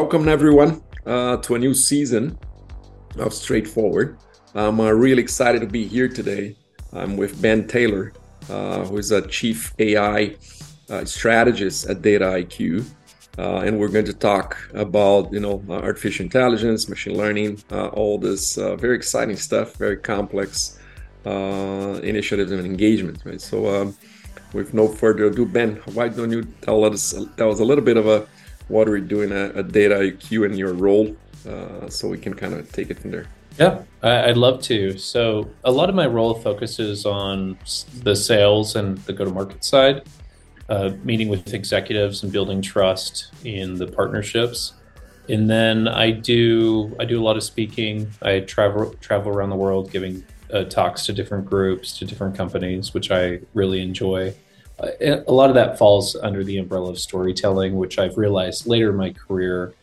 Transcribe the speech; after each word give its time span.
Welcome, 0.00 0.28
everyone, 0.28 0.82
uh, 1.06 1.38
to 1.38 1.54
a 1.54 1.58
new 1.58 1.72
season 1.72 2.38
of 3.16 3.32
Straightforward. 3.32 4.18
I'm 4.54 4.78
uh, 4.78 4.90
really 4.90 5.22
excited 5.22 5.62
to 5.62 5.66
be 5.66 5.86
here 5.86 6.06
today. 6.06 6.54
I'm 6.92 7.16
with 7.16 7.40
Ben 7.40 7.66
Taylor, 7.66 8.12
uh, 8.50 8.84
who 8.84 8.98
is 8.98 9.10
a 9.10 9.26
chief 9.26 9.72
AI 9.78 10.36
uh, 10.90 11.06
strategist 11.06 11.88
at 11.88 12.02
Dataiku. 12.02 12.84
Uh, 13.38 13.60
and 13.64 13.80
we're 13.80 13.88
going 13.88 14.04
to 14.04 14.12
talk 14.12 14.58
about, 14.74 15.32
you 15.32 15.40
know, 15.40 15.64
artificial 15.70 16.24
intelligence, 16.24 16.90
machine 16.90 17.16
learning, 17.16 17.64
uh, 17.72 17.86
all 17.86 18.18
this 18.18 18.56
very 18.56 18.96
exciting 18.96 19.36
stuff, 19.36 19.76
very 19.76 19.96
complex 19.96 20.78
initiatives 21.24 22.52
and 22.52 22.66
engagement, 22.66 23.22
right? 23.24 23.40
So, 23.40 23.74
um, 23.74 23.96
with 24.52 24.74
no 24.74 24.88
further 24.88 25.24
ado, 25.24 25.46
Ben, 25.46 25.76
why 25.94 26.08
don't 26.08 26.30
you 26.30 26.42
tell 26.60 26.84
us 26.84 27.14
tell 27.38 27.50
us 27.50 27.60
a 27.60 27.64
little 27.64 27.84
bit 27.84 27.96
of 27.96 28.06
a 28.06 28.26
what 28.68 28.88
are 28.88 28.92
we 28.92 29.00
doing 29.00 29.32
at, 29.32 29.56
at 29.56 29.68
Dataiku 29.68 30.44
and 30.44 30.58
your 30.58 30.72
role 30.72 31.16
uh, 31.48 31.88
so 31.88 32.08
we 32.08 32.18
can 32.18 32.34
kind 32.34 32.54
of 32.54 32.70
take 32.72 32.90
it 32.90 32.98
from 32.98 33.10
there. 33.10 33.26
Yeah, 33.58 33.82
I'd 34.02 34.36
love 34.36 34.60
to. 34.62 34.98
So, 34.98 35.48
a 35.64 35.70
lot 35.70 35.88
of 35.88 35.94
my 35.94 36.06
role 36.06 36.34
focuses 36.34 37.06
on 37.06 37.58
the 38.02 38.14
sales 38.14 38.76
and 38.76 38.98
the 38.98 39.14
go 39.14 39.24
to 39.24 39.30
market 39.30 39.64
side, 39.64 40.02
uh, 40.68 40.90
meeting 41.04 41.28
with 41.28 41.54
executives 41.54 42.22
and 42.22 42.30
building 42.30 42.60
trust 42.60 43.32
in 43.44 43.78
the 43.78 43.86
partnerships. 43.86 44.74
And 45.28 45.48
then 45.48 45.88
I 45.88 46.10
do 46.10 46.94
I 47.00 47.04
do 47.04 47.20
a 47.20 47.24
lot 47.24 47.36
of 47.36 47.42
speaking. 47.42 48.10
I 48.20 48.40
travel 48.40 48.94
travel 49.00 49.32
around 49.32 49.50
the 49.50 49.56
world 49.56 49.90
giving 49.90 50.22
uh, 50.52 50.64
talks 50.64 51.06
to 51.06 51.12
different 51.12 51.46
groups, 51.46 51.96
to 51.98 52.04
different 52.04 52.36
companies, 52.36 52.92
which 52.92 53.10
I 53.10 53.40
really 53.54 53.80
enjoy 53.80 54.34
a 54.78 55.32
lot 55.32 55.48
of 55.48 55.54
that 55.54 55.78
falls 55.78 56.16
under 56.16 56.44
the 56.44 56.58
umbrella 56.58 56.90
of 56.90 56.98
storytelling, 56.98 57.76
which 57.76 57.98
I've 57.98 58.16
realized 58.18 58.66
later 58.66 58.90
in 58.90 58.96
my 58.96 59.12
career 59.12 59.74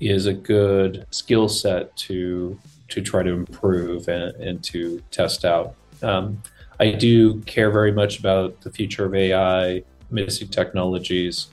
is 0.00 0.26
a 0.26 0.34
good 0.34 1.06
skill 1.10 1.48
set 1.48 1.96
to 1.96 2.58
to 2.88 3.00
try 3.00 3.22
to 3.22 3.30
improve 3.30 4.08
and, 4.08 4.36
and 4.36 4.62
to 4.62 5.02
test 5.10 5.44
out. 5.44 5.74
Um, 6.02 6.42
I 6.78 6.90
do 6.90 7.40
care 7.42 7.70
very 7.70 7.92
much 7.92 8.18
about 8.18 8.60
the 8.60 8.70
future 8.70 9.06
of 9.06 9.14
AI, 9.14 9.82
missing 10.10 10.48
technologies, 10.48 11.48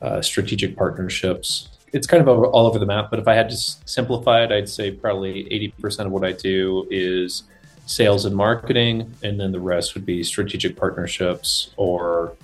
uh, 0.00 0.22
strategic 0.22 0.76
partnerships. 0.76 1.68
It's 1.92 2.06
kind 2.06 2.26
of 2.26 2.28
all 2.28 2.66
over 2.66 2.78
the 2.78 2.86
map, 2.86 3.10
but 3.10 3.18
if 3.18 3.26
I 3.26 3.34
had 3.34 3.48
to 3.50 3.56
simplify 3.56 4.44
it, 4.44 4.52
I'd 4.52 4.68
say 4.68 4.92
probably 4.92 5.44
80% 5.80 6.06
of 6.06 6.12
what 6.12 6.24
I 6.24 6.32
do 6.32 6.86
is 6.90 7.44
sales 7.88 8.26
and 8.26 8.36
marketing, 8.36 9.10
and 9.22 9.40
then 9.40 9.50
the 9.50 9.58
rest 9.58 9.94
would 9.94 10.04
be 10.04 10.22
strategic 10.22 10.76
partnerships 10.76 11.70
or 11.76 12.34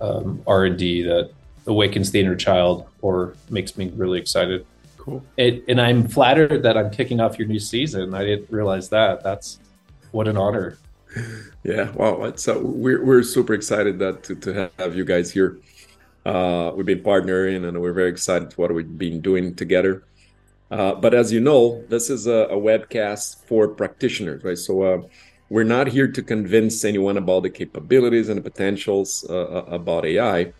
um, 0.00 0.40
R 0.46 0.66
and 0.66 0.78
D 0.78 1.02
that 1.02 1.32
awakens 1.66 2.12
the 2.12 2.20
inner 2.20 2.36
child 2.36 2.86
or 3.02 3.34
makes 3.50 3.76
me 3.76 3.90
really 3.96 4.20
excited. 4.20 4.64
Cool. 4.96 5.24
It, 5.36 5.64
and 5.66 5.80
I'm 5.80 6.06
flattered 6.06 6.62
that 6.62 6.76
I'm 6.76 6.90
kicking 6.90 7.20
off 7.20 7.36
your 7.36 7.48
new 7.48 7.58
season. 7.58 8.14
I 8.14 8.24
didn't 8.24 8.48
realize 8.50 8.88
that. 8.90 9.24
That's 9.24 9.58
what 10.12 10.28
an 10.28 10.36
honor. 10.36 10.78
Yeah, 11.64 11.90
wow. 11.92 12.22
It's, 12.24 12.46
uh, 12.46 12.60
we're 12.62 13.04
we're 13.04 13.22
super 13.24 13.54
excited 13.54 13.98
that 13.98 14.22
to, 14.24 14.36
to 14.36 14.70
have 14.78 14.94
you 14.94 15.04
guys 15.04 15.32
here. 15.32 15.58
Uh, 16.24 16.72
we've 16.76 16.86
been 16.86 17.02
partnering, 17.02 17.66
and 17.66 17.80
we're 17.80 17.92
very 17.92 18.10
excited 18.10 18.52
what 18.56 18.72
we've 18.72 18.98
been 18.98 19.20
doing 19.20 19.54
together. 19.54 20.04
Uh, 20.70 20.94
but 20.94 21.14
as 21.14 21.32
you 21.32 21.40
know, 21.40 21.84
this 21.88 22.10
is 22.10 22.26
a, 22.26 22.48
a 22.50 22.56
webcast 22.56 23.44
for 23.46 23.68
practitioners, 23.68 24.42
right? 24.42 24.58
So 24.58 24.82
uh, 24.82 25.02
we're 25.48 25.64
not 25.64 25.86
here 25.86 26.08
to 26.08 26.22
convince 26.22 26.84
anyone 26.84 27.16
about 27.16 27.44
the 27.44 27.50
capabilities 27.50 28.28
and 28.28 28.38
the 28.38 28.50
potentials 28.50 29.24
uh, 29.30 29.34
uh 29.34 29.64
about 29.68 30.04
AI. 30.04 30.52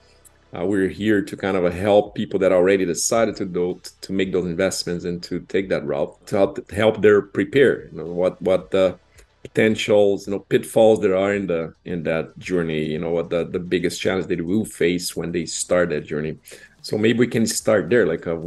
Uh, 0.57 0.65
we're 0.65 0.89
here 0.89 1.21
to 1.21 1.37
kind 1.37 1.57
of 1.57 1.73
help 1.75 2.15
people 2.15 2.39
that 2.39 2.53
already 2.53 2.85
decided 2.85 3.35
to 3.37 3.45
do 3.45 3.81
to 4.01 4.13
make 4.13 4.33
those 4.33 4.47
investments 4.47 5.05
and 5.05 5.23
to 5.23 5.41
take 5.41 5.69
that 5.69 5.85
route 5.85 6.15
to 6.27 6.37
help 6.37 6.71
help 6.71 7.03
their 7.03 7.21
prepare. 7.21 7.89
You 7.89 7.99
know 7.99 8.07
what 8.07 8.41
what 8.41 8.71
the 8.71 8.97
potentials, 9.43 10.27
you 10.27 10.33
know, 10.33 10.41
pitfalls 10.41 11.01
there 11.01 11.17
are 11.17 11.35
in 11.35 11.47
the 11.47 11.75
in 11.85 12.05
that 12.05 12.39
journey. 12.39 12.85
You 12.85 12.99
know 12.99 13.11
what 13.11 13.31
the 13.31 13.45
the 13.45 13.59
biggest 13.59 14.01
challenge 14.01 14.27
they 14.27 14.41
will 14.41 14.65
face 14.65 15.17
when 15.17 15.33
they 15.33 15.47
start 15.47 15.91
that 15.91 16.07
journey. 16.07 16.39
So 16.87 16.97
maybe 16.97 17.19
we 17.19 17.27
can 17.27 17.47
start 17.49 17.91
there. 17.91 18.07
Like 18.07 18.29
uh, 18.29 18.39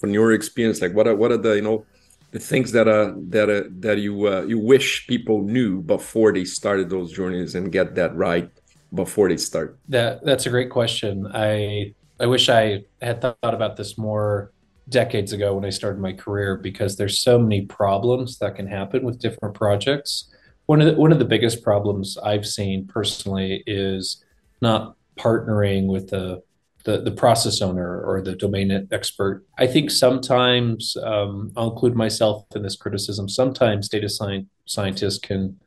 from 0.00 0.10
your 0.14 0.32
experience, 0.32 0.80
like 0.80 0.94
what 0.94 1.06
are 1.06 1.14
what 1.14 1.30
are 1.30 1.36
the 1.36 1.56
you 1.56 1.60
know 1.60 1.84
the 2.30 2.38
things 2.38 2.72
that 2.72 2.88
uh 2.88 3.12
that 3.28 3.50
uh, 3.50 3.68
that 3.80 3.98
you 3.98 4.14
uh, 4.26 4.44
you 4.48 4.58
wish 4.58 5.06
people 5.06 5.42
knew 5.42 5.82
before 5.82 6.32
they 6.32 6.46
started 6.46 6.88
those 6.88 7.12
journeys 7.12 7.54
and 7.54 7.70
get 7.70 7.94
that 7.96 8.16
right 8.16 8.48
before 8.94 9.28
they 9.28 9.36
start? 9.36 9.78
That 9.90 10.24
that's 10.24 10.46
a 10.46 10.48
great 10.48 10.70
question. 10.70 11.28
I 11.34 11.92
I 12.18 12.24
wish 12.24 12.48
I 12.48 12.84
had 13.02 13.20
thought 13.20 13.36
about 13.42 13.76
this 13.76 13.98
more 13.98 14.52
decades 14.88 15.34
ago 15.34 15.52
when 15.56 15.66
I 15.66 15.70
started 15.70 16.00
my 16.00 16.14
career 16.14 16.56
because 16.56 16.96
there's 16.96 17.18
so 17.18 17.38
many 17.38 17.66
problems 17.66 18.38
that 18.38 18.56
can 18.56 18.66
happen 18.66 19.04
with 19.04 19.20
different 19.20 19.54
projects. 19.54 20.32
One 20.64 20.80
of 20.80 20.86
the, 20.86 20.94
one 20.94 21.12
of 21.12 21.18
the 21.18 21.26
biggest 21.26 21.62
problems 21.62 22.16
I've 22.16 22.46
seen 22.46 22.86
personally 22.86 23.62
is 23.66 24.24
not 24.62 24.96
partnering 25.18 25.88
with 25.88 26.08
the 26.08 26.42
the, 26.84 27.00
the 27.00 27.10
process 27.10 27.62
owner 27.62 28.02
or 28.02 28.20
the 28.22 28.34
domain 28.34 28.88
expert. 28.90 29.44
I 29.58 29.66
think 29.66 29.90
sometimes 29.90 30.96
um, 31.02 31.52
I'll 31.56 31.70
include 31.70 31.94
myself 31.94 32.44
in 32.54 32.62
this 32.62 32.76
criticism. 32.76 33.28
Sometimes 33.28 33.88
data 33.88 34.08
science, 34.08 34.46
scientists 34.66 35.18
can 35.18 35.58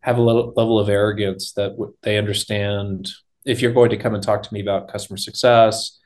have 0.00 0.18
a 0.18 0.22
level, 0.22 0.78
of 0.78 0.88
arrogance 0.88 1.52
that 1.52 1.72
they 2.02 2.18
understand 2.18 3.10
if 3.44 3.62
you're 3.62 3.72
going 3.72 3.90
to 3.90 3.96
come 3.96 4.14
and 4.14 4.22
talk 4.22 4.42
to 4.42 4.52
me 4.52 4.60
about 4.60 4.88
customer 4.88 5.16
success, 5.16 5.98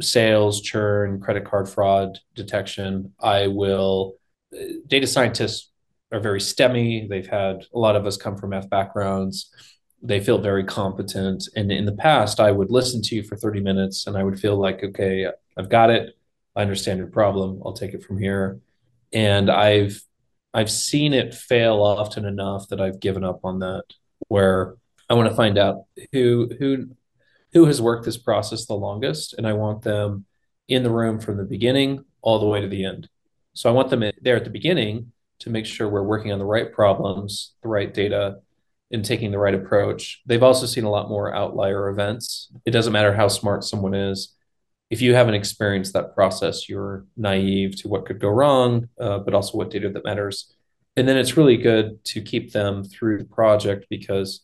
sales, 0.00 0.60
churn, 0.60 1.20
credit 1.20 1.44
card 1.44 1.68
fraud 1.68 2.18
detection, 2.34 3.12
I 3.20 3.48
will. 3.48 4.14
Data 4.86 5.06
scientists 5.06 5.70
are 6.12 6.20
very 6.20 6.40
STEMmy. 6.40 7.08
They've 7.08 7.26
had 7.26 7.64
a 7.74 7.78
lot 7.78 7.96
of 7.96 8.06
us 8.06 8.16
come 8.16 8.36
from 8.36 8.50
math 8.50 8.70
backgrounds 8.70 9.50
they 10.04 10.20
feel 10.20 10.38
very 10.38 10.64
competent. 10.64 11.48
And 11.56 11.72
in 11.72 11.86
the 11.86 11.92
past, 11.92 12.38
I 12.38 12.52
would 12.52 12.70
listen 12.70 13.00
to 13.02 13.16
you 13.16 13.22
for 13.22 13.36
30 13.36 13.60
minutes 13.60 14.06
and 14.06 14.16
I 14.16 14.22
would 14.22 14.38
feel 14.38 14.56
like, 14.56 14.84
okay, 14.84 15.26
I've 15.56 15.70
got 15.70 15.88
it. 15.90 16.16
I 16.54 16.60
understand 16.60 16.98
your 16.98 17.08
problem. 17.08 17.62
I'll 17.64 17.72
take 17.72 17.94
it 17.94 18.04
from 18.04 18.18
here. 18.18 18.60
And 19.12 19.50
I've 19.50 20.00
I've 20.52 20.70
seen 20.70 21.14
it 21.14 21.34
fail 21.34 21.82
often 21.82 22.24
enough 22.24 22.68
that 22.68 22.80
I've 22.80 23.00
given 23.00 23.24
up 23.24 23.40
on 23.44 23.60
that. 23.60 23.84
Where 24.28 24.76
I 25.08 25.14
want 25.14 25.28
to 25.28 25.34
find 25.34 25.58
out 25.58 25.84
who 26.12 26.50
who 26.58 26.90
who 27.52 27.64
has 27.64 27.80
worked 27.80 28.04
this 28.04 28.16
process 28.16 28.66
the 28.66 28.74
longest, 28.74 29.34
and 29.34 29.46
I 29.46 29.54
want 29.54 29.82
them 29.82 30.26
in 30.68 30.82
the 30.82 30.90
room 30.90 31.18
from 31.18 31.38
the 31.38 31.44
beginning 31.44 32.04
all 32.20 32.38
the 32.38 32.46
way 32.46 32.60
to 32.60 32.68
the 32.68 32.84
end. 32.84 33.08
So 33.54 33.68
I 33.70 33.72
want 33.72 33.90
them 33.90 34.04
there 34.20 34.36
at 34.36 34.44
the 34.44 34.50
beginning 34.50 35.12
to 35.40 35.50
make 35.50 35.66
sure 35.66 35.88
we're 35.88 36.02
working 36.02 36.32
on 36.32 36.38
the 36.38 36.44
right 36.44 36.72
problems, 36.72 37.54
the 37.62 37.68
right 37.68 37.92
data, 37.92 38.40
in 38.94 39.02
taking 39.02 39.32
the 39.32 39.38
right 39.38 39.56
approach. 39.56 40.22
They've 40.24 40.42
also 40.44 40.66
seen 40.66 40.84
a 40.84 40.90
lot 40.90 41.08
more 41.08 41.34
outlier 41.34 41.88
events. 41.88 42.52
It 42.64 42.70
doesn't 42.70 42.92
matter 42.92 43.12
how 43.12 43.26
smart 43.26 43.64
someone 43.64 43.92
is. 43.92 44.32
If 44.88 45.02
you 45.02 45.14
haven't 45.14 45.34
experienced 45.34 45.94
that 45.94 46.14
process, 46.14 46.68
you're 46.68 47.04
naive 47.16 47.74
to 47.82 47.88
what 47.88 48.06
could 48.06 48.20
go 48.20 48.28
wrong, 48.28 48.88
uh, 49.00 49.18
but 49.18 49.34
also 49.34 49.58
what 49.58 49.70
data 49.70 49.90
that 49.90 50.04
matters. 50.04 50.54
And 50.96 51.08
then 51.08 51.16
it's 51.16 51.36
really 51.36 51.56
good 51.56 52.04
to 52.04 52.22
keep 52.22 52.52
them 52.52 52.84
through 52.84 53.18
the 53.18 53.24
project 53.24 53.86
because 53.90 54.42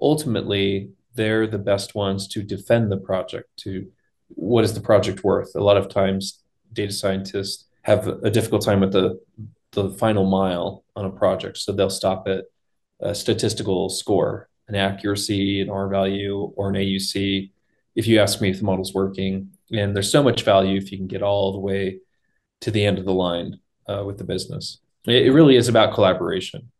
ultimately 0.00 0.92
they're 1.14 1.46
the 1.46 1.58
best 1.58 1.94
ones 1.94 2.26
to 2.28 2.42
defend 2.42 2.90
the 2.90 2.96
project 2.96 3.50
to 3.64 3.86
what 4.28 4.64
is 4.64 4.72
the 4.72 4.80
project 4.80 5.22
worth. 5.24 5.54
A 5.54 5.62
lot 5.62 5.76
of 5.76 5.90
times 5.90 6.42
data 6.72 6.92
scientists 6.92 7.66
have 7.82 8.06
a 8.06 8.30
difficult 8.30 8.64
time 8.64 8.80
with 8.80 8.92
the 8.92 9.20
the 9.72 9.90
final 9.90 10.24
mile 10.24 10.84
on 10.96 11.04
a 11.04 11.10
project, 11.10 11.58
so 11.58 11.70
they'll 11.70 11.90
stop 11.90 12.26
it 12.26 12.50
a 13.00 13.14
statistical 13.14 13.88
score, 13.88 14.48
an 14.68 14.74
accuracy, 14.74 15.60
an 15.60 15.70
R 15.70 15.88
value, 15.88 16.52
or 16.56 16.68
an 16.68 16.76
AUC. 16.76 17.50
If 17.94 18.06
you 18.06 18.20
ask 18.20 18.40
me 18.40 18.50
if 18.50 18.58
the 18.58 18.64
model's 18.64 18.94
working, 18.94 19.50
and 19.72 19.94
there's 19.94 20.10
so 20.10 20.22
much 20.22 20.44
value 20.44 20.76
if 20.76 20.90
you 20.90 20.98
can 20.98 21.06
get 21.06 21.22
all 21.22 21.52
the 21.52 21.58
way 21.58 21.98
to 22.62 22.70
the 22.70 22.84
end 22.84 22.98
of 22.98 23.04
the 23.04 23.14
line 23.14 23.58
uh, 23.88 24.04
with 24.04 24.18
the 24.18 24.24
business. 24.24 24.78
It, 25.06 25.26
it 25.26 25.32
really 25.32 25.56
is 25.56 25.68
about 25.68 25.94
collaboration. 25.94 26.70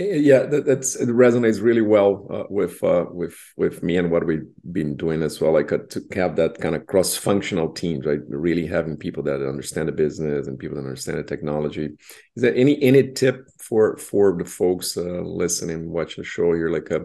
Yeah, 0.00 0.44
that, 0.46 0.64
that's 0.64 0.94
it 0.94 1.08
resonates 1.08 1.60
really 1.60 1.80
well 1.80 2.24
uh, 2.30 2.44
with 2.48 2.84
uh, 2.84 3.06
with 3.10 3.34
with 3.56 3.82
me 3.82 3.96
and 3.96 4.12
what 4.12 4.24
we've 4.24 4.46
been 4.70 4.96
doing 4.96 5.22
as 5.24 5.40
well. 5.40 5.52
Like 5.52 5.72
uh, 5.72 5.78
to 5.90 6.04
have 6.14 6.36
that 6.36 6.60
kind 6.60 6.76
of 6.76 6.86
cross 6.86 7.16
functional 7.16 7.72
teams, 7.72 8.06
right? 8.06 8.20
Really 8.28 8.64
having 8.64 8.96
people 8.96 9.24
that 9.24 9.44
understand 9.44 9.88
the 9.88 9.92
business 9.92 10.46
and 10.46 10.56
people 10.56 10.76
that 10.76 10.84
understand 10.84 11.18
the 11.18 11.24
technology. 11.24 11.86
Is 12.36 12.42
there 12.42 12.54
any 12.54 12.80
any 12.80 13.10
tip 13.10 13.48
for 13.58 13.96
for 13.96 14.36
the 14.38 14.44
folks 14.44 14.96
uh, 14.96 15.00
listening, 15.02 15.90
watching 15.90 16.22
the 16.22 16.28
show 16.28 16.52
here? 16.52 16.70
Like, 16.70 16.92
uh, 16.92 17.00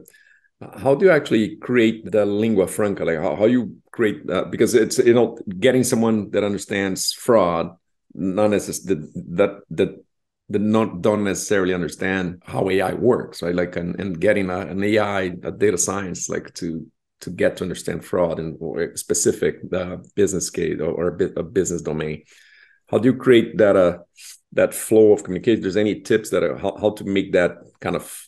how 0.77 0.93
do 0.93 1.05
you 1.07 1.11
actually 1.11 1.55
create 1.55 2.11
the 2.11 2.27
lingua 2.27 2.67
franca? 2.67 3.05
Like, 3.05 3.17
how, 3.17 3.35
how 3.35 3.45
you 3.45 3.77
create 3.91 4.27
that? 4.27 4.51
Because 4.51 4.75
it's 4.75 4.99
you 4.99 5.15
know 5.15 5.39
getting 5.59 5.83
someone 5.83 6.29
that 6.29 6.43
understands 6.43 7.11
fraud, 7.11 7.75
not 8.13 8.51
necessarily 8.51 9.07
that 9.15 9.61
that 9.71 10.03
that 10.53 10.61
not 10.61 11.01
don't 11.01 11.23
necessarily 11.23 11.73
understand 11.73 12.41
how 12.45 12.69
AI 12.69 12.93
works, 12.93 13.41
right? 13.41 13.55
Like 13.55 13.75
and, 13.75 13.99
and 13.99 14.19
getting 14.19 14.49
a, 14.49 14.59
an 14.59 14.83
AI, 14.83 15.21
a 15.43 15.51
data 15.51 15.77
science, 15.77 16.29
like 16.29 16.53
to 16.55 16.87
to 17.21 17.29
get 17.29 17.57
to 17.57 17.63
understand 17.63 18.03
fraud 18.03 18.37
and 18.39 18.57
or 18.59 18.95
specific 18.97 19.55
uh, 19.71 19.97
business 20.15 20.49
case 20.49 20.79
or, 20.79 20.91
or 20.91 21.07
a, 21.07 21.11
bit, 21.13 21.33
a 21.37 21.43
business 21.43 21.81
domain. 21.81 22.23
how 22.87 22.97
do 22.99 23.09
you 23.09 23.15
create 23.15 23.57
that 23.57 23.75
uh 23.75 23.97
that 24.51 24.73
flow 24.73 25.13
of 25.13 25.23
communication 25.23 25.61
there's 25.61 25.77
any 25.77 26.01
tips 26.01 26.29
that 26.29 26.43
are 26.43 26.57
how, 26.57 26.75
how 26.81 26.89
to 26.91 27.03
make 27.05 27.31
that 27.31 27.51
kind 27.79 27.95
of 27.95 28.27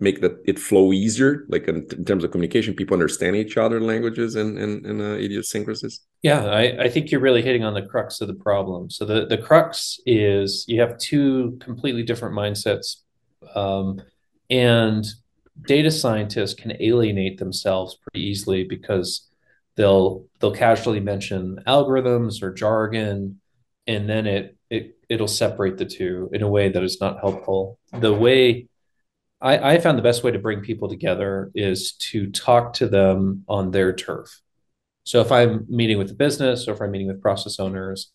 make 0.00 0.20
that 0.20 0.40
it 0.44 0.58
flow 0.58 0.92
easier 0.92 1.44
like 1.48 1.66
in, 1.66 1.86
in, 1.90 2.04
terms 2.04 2.22
of 2.22 2.30
communication 2.30 2.72
people 2.72 2.94
understand 2.94 3.34
each 3.34 3.56
other 3.56 3.80
languages 3.80 4.36
and 4.36 4.58
and, 4.58 4.86
and 4.86 5.00
uh, 5.00 5.14
idiosyncrasies? 5.14 6.00
Yeah 6.22 6.44
I, 6.44 6.84
I 6.84 6.88
think 6.88 7.10
you're 7.10 7.20
really 7.20 7.42
hitting 7.42 7.64
on 7.64 7.74
the 7.74 7.82
crux 7.82 8.20
of 8.20 8.28
the 8.28 8.34
problem. 8.34 8.90
So 8.90 9.04
the 9.04 9.26
the 9.26 9.38
crux 9.38 10.00
is 10.06 10.64
you 10.68 10.80
have 10.80 10.98
two 10.98 11.58
completely 11.60 12.02
different 12.02 12.34
mindsets 12.34 13.02
um, 13.54 14.00
and 14.50 15.06
data 15.66 15.90
scientists 15.90 16.54
can 16.54 16.80
alienate 16.80 17.38
themselves 17.38 17.96
pretty 17.96 18.26
easily 18.26 18.64
because 18.64 19.28
they'll 19.76 20.26
they'll 20.40 20.54
casually 20.54 21.00
mention 21.00 21.60
algorithms 21.66 22.42
or 22.42 22.52
jargon 22.52 23.40
and 23.86 24.08
then 24.08 24.26
it 24.26 24.56
it 24.70 24.98
it'll 25.08 25.28
separate 25.28 25.78
the 25.78 25.84
two 25.84 26.28
in 26.32 26.42
a 26.42 26.48
way 26.48 26.68
that 26.68 26.82
is 26.82 27.00
not 27.00 27.20
helpful. 27.20 27.78
The 27.92 28.12
way 28.12 28.67
I, 29.40 29.74
I 29.74 29.78
found 29.78 29.98
the 29.98 30.02
best 30.02 30.24
way 30.24 30.32
to 30.32 30.38
bring 30.38 30.60
people 30.60 30.88
together 30.88 31.50
is 31.54 31.92
to 31.92 32.30
talk 32.30 32.72
to 32.74 32.88
them 32.88 33.44
on 33.48 33.70
their 33.70 33.92
turf. 33.92 34.40
So 35.04 35.20
if 35.20 35.30
I'm 35.32 35.64
meeting 35.68 35.98
with 35.98 36.10
a 36.10 36.14
business 36.14 36.68
or 36.68 36.72
if 36.72 36.82
I'm 36.82 36.90
meeting 36.90 37.06
with 37.06 37.22
process 37.22 37.60
owners, 37.60 38.10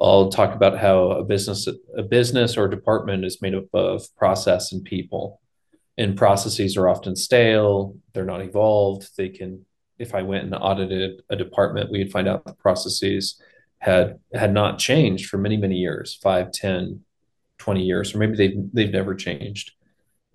I'll 0.00 0.30
talk 0.30 0.54
about 0.54 0.78
how 0.78 1.10
a 1.12 1.24
business 1.24 1.68
a 1.96 2.02
business 2.02 2.56
or 2.56 2.66
department 2.66 3.24
is 3.24 3.40
made 3.40 3.54
up 3.54 3.72
of 3.72 4.04
process 4.16 4.72
and 4.72 4.84
people. 4.84 5.40
And 5.96 6.16
processes 6.16 6.76
are 6.76 6.88
often 6.88 7.14
stale, 7.14 7.96
they're 8.12 8.24
not 8.24 8.42
evolved. 8.42 9.16
They 9.16 9.28
can 9.28 9.64
if 9.98 10.12
I 10.12 10.22
went 10.22 10.44
and 10.44 10.54
audited 10.56 11.22
a 11.30 11.36
department, 11.36 11.92
we'd 11.92 12.10
find 12.10 12.26
out 12.26 12.44
the 12.44 12.54
processes 12.54 13.40
had 13.78 14.18
had 14.32 14.52
not 14.52 14.80
changed 14.80 15.28
for 15.28 15.38
many, 15.38 15.56
many 15.56 15.76
years, 15.76 16.18
5, 16.20 16.50
10, 16.50 17.04
20 17.58 17.82
years, 17.82 18.12
or 18.14 18.18
maybe 18.18 18.36
they've 18.36 18.70
they've 18.72 18.92
never 18.92 19.14
changed 19.14 19.70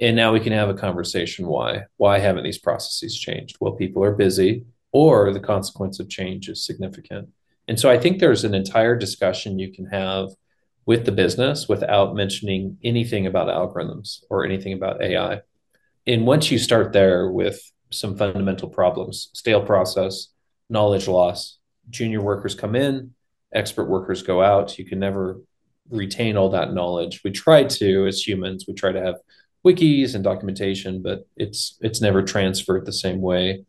and 0.02 0.16
now 0.16 0.32
we 0.32 0.40
can 0.40 0.54
have 0.54 0.70
a 0.70 0.74
conversation 0.74 1.48
why 1.48 1.84
why 1.98 2.20
haven't 2.20 2.44
these 2.44 2.58
processes 2.58 3.18
changed? 3.18 3.58
Well 3.60 3.74
people 3.74 4.04
are 4.04 4.14
busy 4.14 4.66
or 4.92 5.32
the 5.32 5.40
consequence 5.40 6.00
of 6.00 6.10
change 6.10 6.50
is 6.50 6.66
significant. 6.66 7.30
And 7.68 7.80
so 7.80 7.90
i 7.90 8.00
think 8.00 8.20
there's 8.20 8.44
an 8.44 8.56
entire 8.56 8.96
discussion 8.96 9.60
you 9.60 9.72
can 9.72 9.86
have 9.86 10.30
with 10.86 11.06
the 11.06 11.12
business 11.12 11.68
without 11.70 12.16
mentioning 12.16 12.78
anything 12.84 13.28
about 13.28 13.48
algorithms 13.48 14.24
or 14.30 14.44
anything 14.44 14.74
about 14.74 15.04
ai 15.04 15.42
and 16.08 16.26
once 16.26 16.50
you 16.50 16.58
start 16.58 16.94
there 16.94 17.30
with 17.30 17.62
some 17.92 18.18
fundamental 18.18 18.70
problems 18.70 19.30
stale 19.34 19.64
process 19.64 20.30
knowledge 20.68 21.08
loss 21.08 21.60
junior 21.92 22.22
workers 22.22 22.56
come 22.56 22.76
in 22.76 23.14
expert 23.54 23.86
workers 23.86 24.24
go 24.24 24.42
out 24.42 24.80
you 24.80 24.86
can 24.86 24.98
never 24.98 25.40
retain 25.90 26.38
all 26.38 26.50
that 26.50 26.74
knowledge. 26.74 27.22
We 27.24 27.32
try 27.32 27.64
to 27.64 28.08
as 28.08 28.26
humans 28.26 28.66
we 28.68 28.74
try 28.74 28.92
to 28.92 29.02
have 29.02 29.16
wikis 29.74 30.16
and 30.16 30.24
documentation, 30.24 31.02
but 31.02 31.28
it's 31.38 31.78
it's 31.82 32.02
never 32.02 32.24
transferred 32.24 32.86
the 32.86 32.94
same 32.94 33.22
way. 33.22 33.66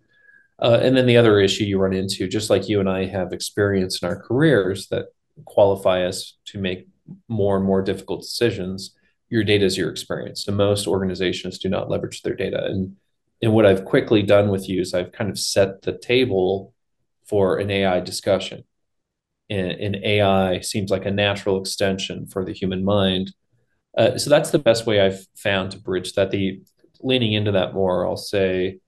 Uh, 0.61 0.79
and 0.83 0.97
then 0.97 1.07
the 1.07 1.17
other 1.17 1.41
issue 1.41 1.65
you 1.65 1.79
run 1.79 1.95
into, 1.95 2.29
just 2.29 2.51
like 2.51 2.69
you 2.69 2.81
and 2.81 2.89
I 2.89 3.07
have 3.07 3.33
experience 3.33 4.03
in 4.03 4.09
our 4.09 4.21
careers 4.21 4.89
that 4.89 5.07
qualify 5.47 6.05
us 6.05 6.37
to 6.47 6.59
make 6.59 6.87
more 7.29 7.57
and 7.57 7.65
more 7.65 7.83
difficult 7.83 8.21
decisions, 8.21 8.95
your 9.31 9.43
data 9.43 9.65
is 9.65 9.79
your 9.79 9.91
experience. 9.91 10.45
So 10.45 10.53
most 10.53 10.87
organizations 10.87 11.59
do 11.59 11.69
not 11.69 11.89
leverage 11.89 12.23
their 12.23 12.35
data. 12.35 12.65
And 12.67 12.97
and 13.43 13.55
what 13.55 13.67
I've 13.67 13.85
quickly 13.85 14.23
done 14.23 14.51
with 14.51 14.69
you 14.69 14.81
is 14.81 14.93
I've 14.93 15.13
kind 15.13 15.31
of 15.31 15.39
set 15.39 15.83
the 15.83 15.97
table 15.97 16.75
for 17.25 17.59
an 17.59 17.71
AI 17.71 18.01
discussion. 18.01 18.65
And, 19.49 19.71
and 19.73 19.97
AI 20.05 20.61
seems 20.61 20.91
like 20.91 21.07
a 21.07 21.11
natural 21.11 21.59
extension 21.59 22.27
for 22.27 22.45
the 22.45 22.53
human 22.53 22.85
mind 22.85 23.33
uh, 24.01 24.17
so 24.17 24.31
that's 24.31 24.51
the 24.51 24.59
best 24.59 24.87
way 24.87 24.99
I've 24.99 25.27
found 25.37 25.73
to 25.73 25.79
bridge 25.79 26.15
that. 26.15 26.31
The 26.31 26.63
leaning 27.01 27.35
into 27.35 27.53
that 27.53 27.75
more, 27.75 28.07
I'll 28.07 28.17
say 28.17 28.79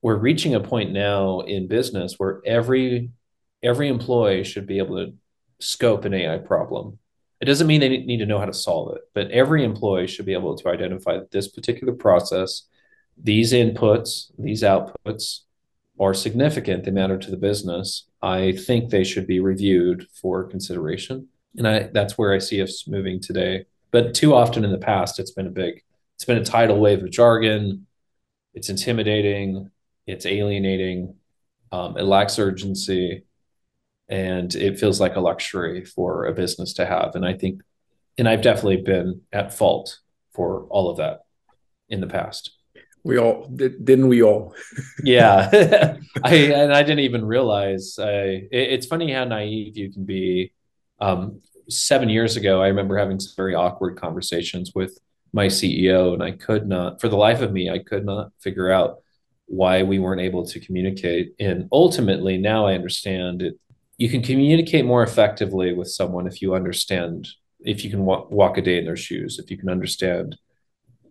we're 0.00 0.16
reaching 0.16 0.54
a 0.54 0.60
point 0.60 0.92
now 0.92 1.40
in 1.40 1.66
business 1.66 2.14
where 2.18 2.40
every 2.46 3.10
every 3.64 3.88
employee 3.88 4.44
should 4.44 4.66
be 4.66 4.78
able 4.78 4.96
to 4.96 5.14
scope 5.58 6.04
an 6.04 6.14
AI 6.14 6.38
problem. 6.38 7.00
It 7.40 7.46
doesn't 7.46 7.66
mean 7.66 7.80
they 7.80 7.88
need 7.88 8.18
to 8.18 8.26
know 8.26 8.38
how 8.38 8.44
to 8.44 8.52
solve 8.52 8.94
it, 8.94 9.02
but 9.12 9.28
every 9.32 9.64
employee 9.64 10.06
should 10.06 10.26
be 10.26 10.34
able 10.34 10.56
to 10.56 10.68
identify 10.68 11.18
this 11.32 11.48
particular 11.48 11.92
process, 11.92 12.62
these 13.20 13.52
inputs, 13.52 14.30
these 14.38 14.62
outputs 14.62 15.40
are 15.98 16.14
significant, 16.14 16.84
they 16.84 16.92
matter 16.92 17.18
to 17.18 17.30
the 17.30 17.36
business. 17.36 18.06
I 18.22 18.52
think 18.52 18.90
they 18.90 19.02
should 19.02 19.26
be 19.26 19.40
reviewed 19.40 20.06
for 20.20 20.44
consideration. 20.44 21.26
And 21.56 21.66
I, 21.66 21.90
that's 21.92 22.16
where 22.16 22.32
I 22.32 22.38
see 22.38 22.62
us 22.62 22.86
moving 22.86 23.20
today. 23.20 23.66
But 23.90 24.14
too 24.14 24.34
often 24.34 24.64
in 24.64 24.72
the 24.72 24.78
past, 24.78 25.18
it's 25.18 25.30
been 25.30 25.46
a 25.46 25.50
big, 25.50 25.82
it's 26.16 26.24
been 26.24 26.38
a 26.38 26.44
tidal 26.44 26.78
wave 26.78 27.02
of 27.02 27.10
jargon. 27.10 27.86
It's 28.54 28.68
intimidating. 28.68 29.70
It's 30.06 30.26
alienating. 30.26 31.14
Um, 31.70 31.96
it 31.96 32.04
lacks 32.04 32.38
urgency, 32.38 33.24
and 34.08 34.54
it 34.54 34.78
feels 34.78 35.00
like 35.00 35.16
a 35.16 35.20
luxury 35.20 35.84
for 35.84 36.24
a 36.26 36.32
business 36.32 36.72
to 36.74 36.86
have. 36.86 37.14
And 37.14 37.26
I 37.26 37.34
think, 37.34 37.62
and 38.16 38.28
I've 38.28 38.42
definitely 38.42 38.78
been 38.78 39.20
at 39.32 39.54
fault 39.54 39.98
for 40.32 40.64
all 40.70 40.90
of 40.90 40.96
that 40.96 41.20
in 41.88 42.00
the 42.00 42.06
past. 42.06 42.52
We 43.04 43.18
all 43.18 43.48
did, 43.48 43.84
didn't 43.84 44.08
we 44.08 44.22
all? 44.22 44.54
yeah, 45.04 45.48
I 46.24 46.34
and 46.34 46.72
I 46.72 46.82
didn't 46.82 47.00
even 47.00 47.24
realize. 47.24 47.98
I, 47.98 48.10
it, 48.10 48.48
it's 48.50 48.86
funny 48.86 49.12
how 49.12 49.24
naive 49.24 49.76
you 49.76 49.92
can 49.92 50.04
be. 50.04 50.52
Um, 51.00 51.42
seven 51.68 52.08
years 52.08 52.36
ago, 52.36 52.62
I 52.62 52.68
remember 52.68 52.96
having 52.96 53.20
some 53.20 53.34
very 53.36 53.54
awkward 53.54 53.96
conversations 53.96 54.72
with 54.74 54.98
my 55.32 55.46
CEO, 55.46 56.14
and 56.14 56.22
I 56.22 56.32
could 56.32 56.66
not, 56.66 57.00
for 57.00 57.08
the 57.08 57.16
life 57.16 57.40
of 57.40 57.52
me, 57.52 57.70
I 57.70 57.78
could 57.78 58.04
not 58.04 58.32
figure 58.40 58.70
out 58.70 58.98
why 59.46 59.82
we 59.82 59.98
weren't 59.98 60.20
able 60.20 60.46
to 60.46 60.60
communicate. 60.60 61.34
And 61.38 61.68
ultimately, 61.72 62.38
now 62.38 62.66
I 62.66 62.74
understand 62.74 63.42
it. 63.42 63.58
You 63.96 64.08
can 64.08 64.22
communicate 64.22 64.84
more 64.84 65.02
effectively 65.02 65.72
with 65.74 65.88
someone 65.88 66.26
if 66.26 66.40
you 66.40 66.54
understand, 66.54 67.28
if 67.60 67.84
you 67.84 67.90
can 67.90 68.04
walk, 68.04 68.30
walk 68.30 68.56
a 68.56 68.62
day 68.62 68.78
in 68.78 68.84
their 68.84 68.96
shoes, 68.96 69.38
if 69.38 69.50
you 69.50 69.58
can 69.58 69.68
understand 69.68 70.36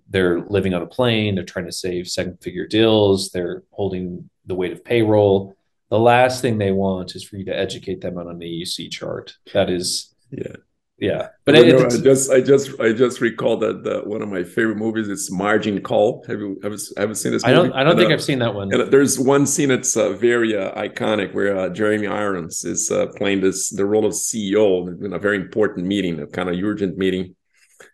they're 0.09 0.41
living 0.41 0.73
on 0.73 0.81
a 0.81 0.87
plane, 0.87 1.35
they're 1.35 1.43
trying 1.43 1.65
to 1.65 1.71
save 1.71 2.07
second 2.07 2.41
figure 2.41 2.65
deals, 2.65 3.29
they're 3.31 3.63
holding 3.71 4.29
the 4.45 4.55
weight 4.55 4.71
of 4.71 4.85
payroll. 4.85 5.53
The 5.89 5.99
last 5.99 6.41
thing 6.41 6.57
they 6.57 6.71
want 6.71 7.15
is 7.15 7.23
for 7.23 7.35
you 7.35 7.45
to 7.45 7.57
educate 7.57 8.01
them 8.01 8.17
on 8.17 8.29
an 8.29 8.39
AUC 8.39 8.89
chart. 8.91 9.35
That 9.53 9.69
is 9.69 10.15
yeah. 10.31 10.55
Yeah. 10.99 11.27
But 11.45 11.55
it, 11.55 11.67
know, 11.67 11.85
i 11.85 11.89
just 11.89 12.31
i 12.31 12.41
just 12.41 12.79
i 12.79 12.91
just 12.91 13.21
recall 13.21 13.57
that 13.57 13.83
the, 13.83 13.99
one 13.99 14.23
of 14.23 14.29
my 14.29 14.43
favorite 14.43 14.77
movies 14.77 15.07
is 15.07 15.29
margin 15.31 15.81
call. 15.81 16.23
Have 16.27 16.39
you 16.39 16.59
have, 16.63 16.73
have 16.97 17.09
you 17.09 17.15
seen 17.15 17.33
this 17.33 17.45
movie? 17.45 17.53
i 17.53 17.55
don't 17.55 17.73
i 17.73 17.83
don't 17.83 17.91
and, 17.91 17.99
think 17.99 18.09
uh, 18.09 18.13
i've 18.15 18.23
seen 18.23 18.39
that 18.39 18.55
one. 18.55 18.73
And 18.73 18.91
there's 18.91 19.19
one 19.19 19.45
scene 19.45 19.69
that's 19.69 19.95
uh, 19.95 20.13
very 20.13 20.57
uh, 20.57 20.73
iconic 20.73 21.35
where 21.35 21.55
uh, 21.55 21.69
jeremy 21.69 22.07
irons 22.07 22.65
is 22.65 22.89
uh, 22.89 23.07
playing 23.15 23.41
this 23.41 23.69
the 23.69 23.85
role 23.85 24.07
of 24.07 24.13
ceo 24.13 24.87
in 25.05 25.13
a 25.13 25.19
very 25.19 25.37
important 25.37 25.85
meeting 25.85 26.19
a 26.19 26.27
kind 26.27 26.49
of 26.49 26.55
urgent 26.55 26.97
meeting. 26.97 27.35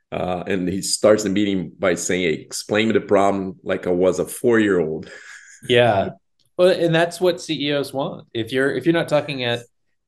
Uh, 0.09 0.43
and 0.45 0.69
he 0.69 0.81
starts 0.81 1.23
the 1.23 1.29
meeting 1.29 1.73
by 1.77 1.95
saying 1.95 2.21
hey, 2.21 2.33
explain 2.35 2.87
me 2.87 2.93
the 2.93 3.01
problem 3.01 3.59
like 3.63 3.85
i 3.85 3.89
was 3.89 4.19
a 4.19 4.25
four-year-old. 4.25 5.11
Yeah. 5.67 6.11
Well 6.55 6.69
and 6.69 6.95
that's 6.95 7.19
what 7.19 7.41
ceos 7.41 7.91
want. 7.91 8.27
If 8.33 8.53
you're 8.53 8.71
if 8.73 8.85
you're 8.85 8.93
not 8.93 9.09
talking 9.09 9.43
at 9.43 9.63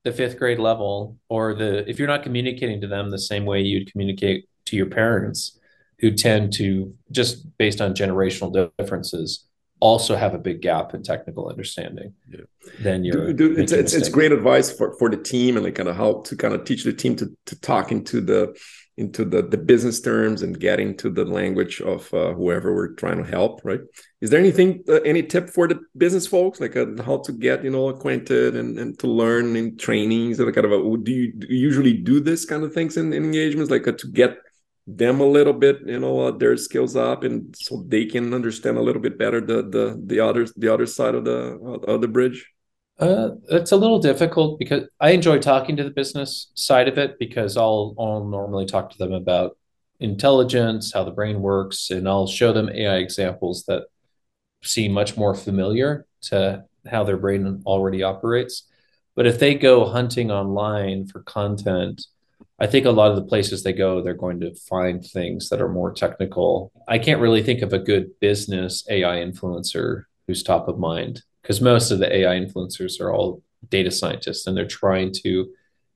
the 0.06 0.12
fifth 0.12 0.38
grade 0.38 0.60
level 0.60 1.18
or 1.28 1.52
the 1.52 1.88
if 1.90 1.98
you're 1.98 2.06
not 2.06 2.22
communicating 2.22 2.80
to 2.80 2.86
them 2.86 3.10
the 3.10 3.18
same 3.18 3.44
way 3.44 3.60
you'd 3.60 3.90
communicate 3.90 4.48
to 4.64 4.76
your 4.76 4.86
parents 4.86 5.58
who 5.98 6.12
tend 6.12 6.52
to 6.52 6.94
just 7.10 7.44
based 7.58 7.80
on 7.80 7.92
generational 7.92 8.70
differences 8.78 9.48
also 9.80 10.14
have 10.14 10.32
a 10.32 10.38
big 10.38 10.62
gap 10.62 10.94
in 10.94 11.02
technical 11.02 11.48
understanding 11.48 12.14
yeah. 12.30 12.38
then 12.78 13.02
you're 13.02 13.32
do, 13.32 13.54
do, 13.54 13.60
it's, 13.60 13.72
it's, 13.72 13.94
it's, 13.94 14.08
great 14.08 14.30
advice 14.30 14.70
for, 14.70 14.96
for 14.96 15.10
the 15.10 15.16
team 15.16 15.56
and 15.56 15.64
like 15.64 15.74
kind 15.74 15.88
of 15.88 15.96
how 15.96 16.20
to 16.20 16.36
kind 16.36 16.54
of 16.54 16.64
teach 16.64 16.84
the 16.84 16.92
team 16.92 17.16
to, 17.16 17.36
to 17.44 17.60
talk 17.60 17.90
into 17.90 18.20
the 18.20 18.56
into 18.98 19.24
the, 19.24 19.42
the 19.42 19.58
business 19.58 20.00
terms 20.00 20.42
and 20.42 20.58
getting 20.58 20.96
to 20.96 21.10
the 21.10 21.24
language 21.24 21.80
of 21.82 22.12
uh, 22.14 22.32
whoever 22.32 22.74
we're 22.74 22.94
trying 22.94 23.22
to 23.22 23.30
help 23.30 23.60
right? 23.62 23.80
Is 24.20 24.30
there 24.30 24.40
anything 24.40 24.82
uh, 24.88 25.00
any 25.04 25.22
tip 25.22 25.50
for 25.50 25.68
the 25.68 25.80
business 25.96 26.26
folks? 26.26 26.60
Like 26.60 26.76
uh, 26.76 26.86
how 27.04 27.18
to 27.18 27.32
get 27.32 27.62
you 27.62 27.70
know 27.70 27.88
acquainted 27.88 28.56
and, 28.56 28.78
and 28.78 28.98
to 29.00 29.06
learn 29.06 29.54
in 29.56 29.76
trainings 29.76 30.40
or 30.40 30.50
kind 30.52 30.64
of 30.64 30.72
a, 30.72 30.96
do, 30.98 31.12
you, 31.12 31.32
do 31.32 31.46
you 31.48 31.58
usually 31.58 31.92
do 31.92 32.20
this 32.20 32.44
kind 32.44 32.62
of 32.62 32.72
things 32.72 32.96
in, 32.96 33.12
in 33.12 33.24
engagements? 33.24 33.70
Like 33.70 33.86
uh, 33.86 33.92
to 33.92 34.08
get 34.08 34.38
them 34.86 35.20
a 35.20 35.26
little 35.26 35.52
bit 35.52 35.80
you 35.84 35.98
know 35.98 36.20
uh, 36.20 36.30
their 36.30 36.56
skills 36.56 36.94
up 36.94 37.24
and 37.24 37.54
so 37.56 37.84
they 37.88 38.04
can 38.04 38.32
understand 38.32 38.78
a 38.78 38.80
little 38.80 39.02
bit 39.02 39.18
better 39.18 39.40
the 39.40 39.62
the 39.62 40.00
the 40.06 40.20
other 40.20 40.46
the 40.56 40.72
other 40.72 40.86
side 40.86 41.16
of 41.16 41.24
the 41.24 41.58
of 41.88 42.00
the 42.00 42.06
bridge 42.06 42.48
uh, 42.98 43.30
it's 43.50 43.72
a 43.72 43.76
little 43.76 43.98
difficult 43.98 44.58
because 44.58 44.84
I 45.00 45.10
enjoy 45.10 45.38
talking 45.38 45.76
to 45.76 45.84
the 45.84 45.90
business 45.90 46.50
side 46.54 46.88
of 46.88 46.98
it 46.98 47.18
because 47.18 47.56
I'll, 47.56 47.94
I'll 47.98 48.24
normally 48.24 48.66
talk 48.66 48.90
to 48.90 48.98
them 48.98 49.12
about 49.12 49.56
intelligence, 50.00 50.92
how 50.92 51.04
the 51.04 51.10
brain 51.10 51.40
works, 51.40 51.90
and 51.90 52.08
I'll 52.08 52.26
show 52.26 52.52
them 52.52 52.70
AI 52.70 52.96
examples 52.96 53.64
that 53.64 53.84
seem 54.62 54.92
much 54.92 55.16
more 55.16 55.34
familiar 55.34 56.06
to 56.22 56.64
how 56.86 57.04
their 57.04 57.16
brain 57.16 57.62
already 57.66 58.02
operates. 58.02 58.62
But 59.14 59.26
if 59.26 59.38
they 59.38 59.54
go 59.54 59.86
hunting 59.86 60.30
online 60.30 61.06
for 61.06 61.22
content 61.22 62.06
I 62.58 62.66
think 62.66 62.86
a 62.86 62.90
lot 62.90 63.10
of 63.10 63.16
the 63.16 63.24
places 63.24 63.62
they 63.62 63.72
go, 63.72 64.02
they're 64.02 64.14
going 64.14 64.40
to 64.40 64.54
find 64.54 65.04
things 65.04 65.50
that 65.50 65.60
are 65.60 65.68
more 65.68 65.92
technical. 65.92 66.72
I 66.88 66.98
can't 66.98 67.20
really 67.20 67.42
think 67.42 67.60
of 67.60 67.72
a 67.72 67.78
good 67.78 68.18
business 68.20 68.86
AI 68.88 69.16
influencer 69.16 70.04
who's 70.26 70.42
top 70.42 70.66
of 70.68 70.78
mind 70.78 71.22
because 71.46 71.60
most 71.60 71.92
of 71.92 72.00
the 72.00 72.12
AI 72.12 72.34
influencers 72.34 73.00
are 73.00 73.12
all 73.12 73.40
data 73.68 73.88
scientists 73.88 74.48
and 74.48 74.56
they're 74.56 74.66
trying 74.66 75.12
to 75.12 75.48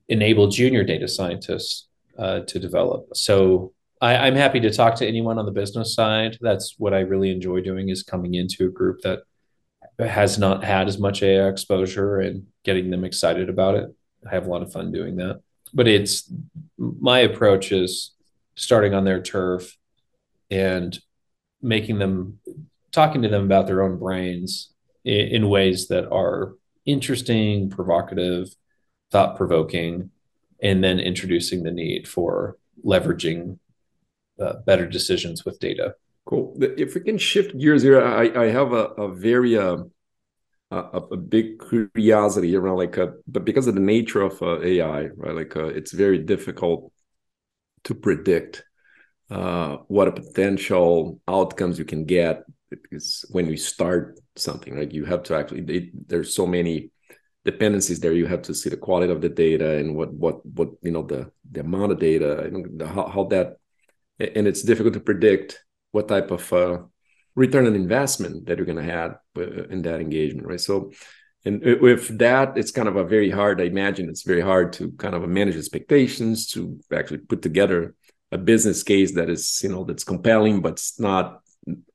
enable 0.07 0.47
junior 0.47 0.81
data 0.81 1.09
scientists 1.09 1.89
uh, 2.17 2.39
to 2.41 2.57
develop. 2.57 3.05
So 3.15 3.73
I, 3.99 4.29
am 4.29 4.35
happy 4.35 4.61
to 4.61 4.71
talk 4.71 4.95
to 4.95 5.07
anyone 5.07 5.37
on 5.37 5.45
the 5.45 5.51
business 5.51 5.93
side. 5.93 6.37
That's 6.39 6.75
what 6.77 6.93
I 6.93 6.99
really 6.99 7.31
enjoy 7.31 7.59
doing 7.59 7.89
is 7.89 8.01
coming 8.01 8.35
into 8.35 8.67
a 8.67 8.71
group 8.71 9.01
that 9.01 9.23
has 9.99 10.39
not 10.39 10.63
had 10.63 10.87
as 10.87 10.97
much 10.97 11.21
AI 11.21 11.49
exposure 11.49 12.21
and 12.21 12.47
getting 12.63 12.89
them 12.89 13.03
excited 13.03 13.49
about 13.49 13.75
it. 13.75 13.93
I 14.25 14.33
have 14.33 14.47
a 14.47 14.49
lot 14.49 14.63
of 14.63 14.71
fun 14.71 14.93
doing 14.93 15.17
that. 15.17 15.41
But 15.73 15.89
it's 15.89 16.31
my 16.77 17.19
approach 17.19 17.73
is 17.73 18.11
starting 18.55 18.93
on 18.93 19.03
their 19.03 19.21
turf 19.21 19.77
and 20.49 20.97
making 21.61 21.99
them 21.99 22.39
talking 22.93 23.21
to 23.23 23.27
them 23.27 23.43
about 23.43 23.67
their 23.67 23.83
own 23.83 23.99
brains 23.99 24.70
in, 25.03 25.49
ways 25.49 25.87
that 25.87 26.09
are 26.11 26.53
interesting, 26.85 27.69
provocative, 27.69 28.55
thought 29.11 29.35
provoking, 29.35 30.11
and 30.61 30.83
then 30.83 30.99
introducing 30.99 31.63
the 31.63 31.71
need 31.71 32.07
for 32.07 32.57
leveraging 32.85 33.57
uh, 34.39 34.53
better 34.65 34.87
decisions 34.87 35.45
with 35.45 35.59
data. 35.59 35.95
Cool. 36.25 36.55
If 36.59 36.95
we 36.95 37.01
can 37.01 37.17
shift 37.17 37.57
gears 37.57 37.81
here, 37.81 38.01
I, 38.01 38.43
I 38.43 38.45
have 38.47 38.73
a, 38.73 38.85
a 38.97 39.13
very 39.13 39.57
uh, 39.57 39.77
a, 40.71 40.77
a, 40.77 41.17
big 41.17 41.61
curiosity 41.67 42.55
around 42.55 42.77
like, 42.77 42.97
uh, 42.97 43.07
but 43.27 43.43
because 43.43 43.67
of 43.67 43.73
the 43.75 43.81
nature 43.81 44.21
of 44.21 44.41
uh, 44.41 44.61
AI, 44.61 45.07
right? 45.17 45.35
Like, 45.35 45.55
uh, 45.57 45.65
it's 45.65 45.91
very 45.91 46.17
difficult 46.17 46.93
to 47.83 47.93
predict 47.93 48.63
uh, 49.29 49.77
what 49.87 50.07
a 50.07 50.11
potential 50.11 51.19
outcomes 51.27 51.77
you 51.77 51.85
can 51.85 52.05
get 52.05 52.43
because 52.69 53.25
when 53.31 53.47
you 53.47 53.57
start 53.57 54.19
something, 54.35 54.77
like 54.77 54.93
you 54.93 55.05
have 55.05 55.23
to 55.23 55.35
actually 55.35 55.61
they, 55.61 55.91
there's 56.07 56.35
so 56.35 56.45
many 56.45 56.91
dependencies 57.45 57.99
there. 57.99 58.13
You 58.13 58.27
have 58.27 58.43
to 58.43 58.53
see 58.53 58.69
the 58.69 58.77
quality 58.77 59.11
of 59.11 59.21
the 59.21 59.29
data 59.29 59.77
and 59.77 59.95
what 59.95 60.13
what 60.13 60.45
what 60.45 60.69
you 60.81 60.91
know 60.91 61.03
the 61.03 61.31
the 61.51 61.61
amount 61.61 61.91
of 61.91 61.99
data 61.99 62.39
and 62.39 62.81
how, 62.81 63.07
how 63.07 63.23
that 63.25 63.57
and 64.19 64.47
it's 64.47 64.61
difficult 64.61 64.93
to 64.93 64.99
predict 64.99 65.63
what 65.91 66.07
type 66.07 66.31
of 66.31 66.51
uh, 66.53 66.79
return 67.35 67.67
on 67.67 67.75
investment 67.75 68.45
that 68.45 68.57
you're 68.57 68.65
going 68.65 68.77
to 68.85 68.93
have 68.93 69.17
uh, 69.37 69.63
in 69.65 69.81
that 69.83 70.01
engagement, 70.01 70.47
right? 70.47 70.59
So, 70.59 70.91
and 71.43 71.63
with 71.81 72.19
that, 72.19 72.57
it's 72.57 72.71
kind 72.71 72.87
of 72.87 72.97
a 72.97 73.03
very 73.03 73.31
hard. 73.31 73.59
I 73.59 73.65
imagine 73.65 74.09
it's 74.09 74.23
very 74.23 74.41
hard 74.41 74.73
to 74.73 74.91
kind 74.91 75.15
of 75.15 75.27
manage 75.27 75.57
expectations 75.57 76.47
to 76.51 76.79
actually 76.93 77.19
put 77.19 77.41
together 77.41 77.95
a 78.31 78.37
business 78.37 78.83
case 78.83 79.15
that 79.15 79.29
is, 79.29 79.59
you 79.63 79.69
know, 79.69 79.83
that's 79.83 80.03
compelling 80.03 80.61
but 80.61 80.73
it's 80.73 80.99
not 80.99 81.41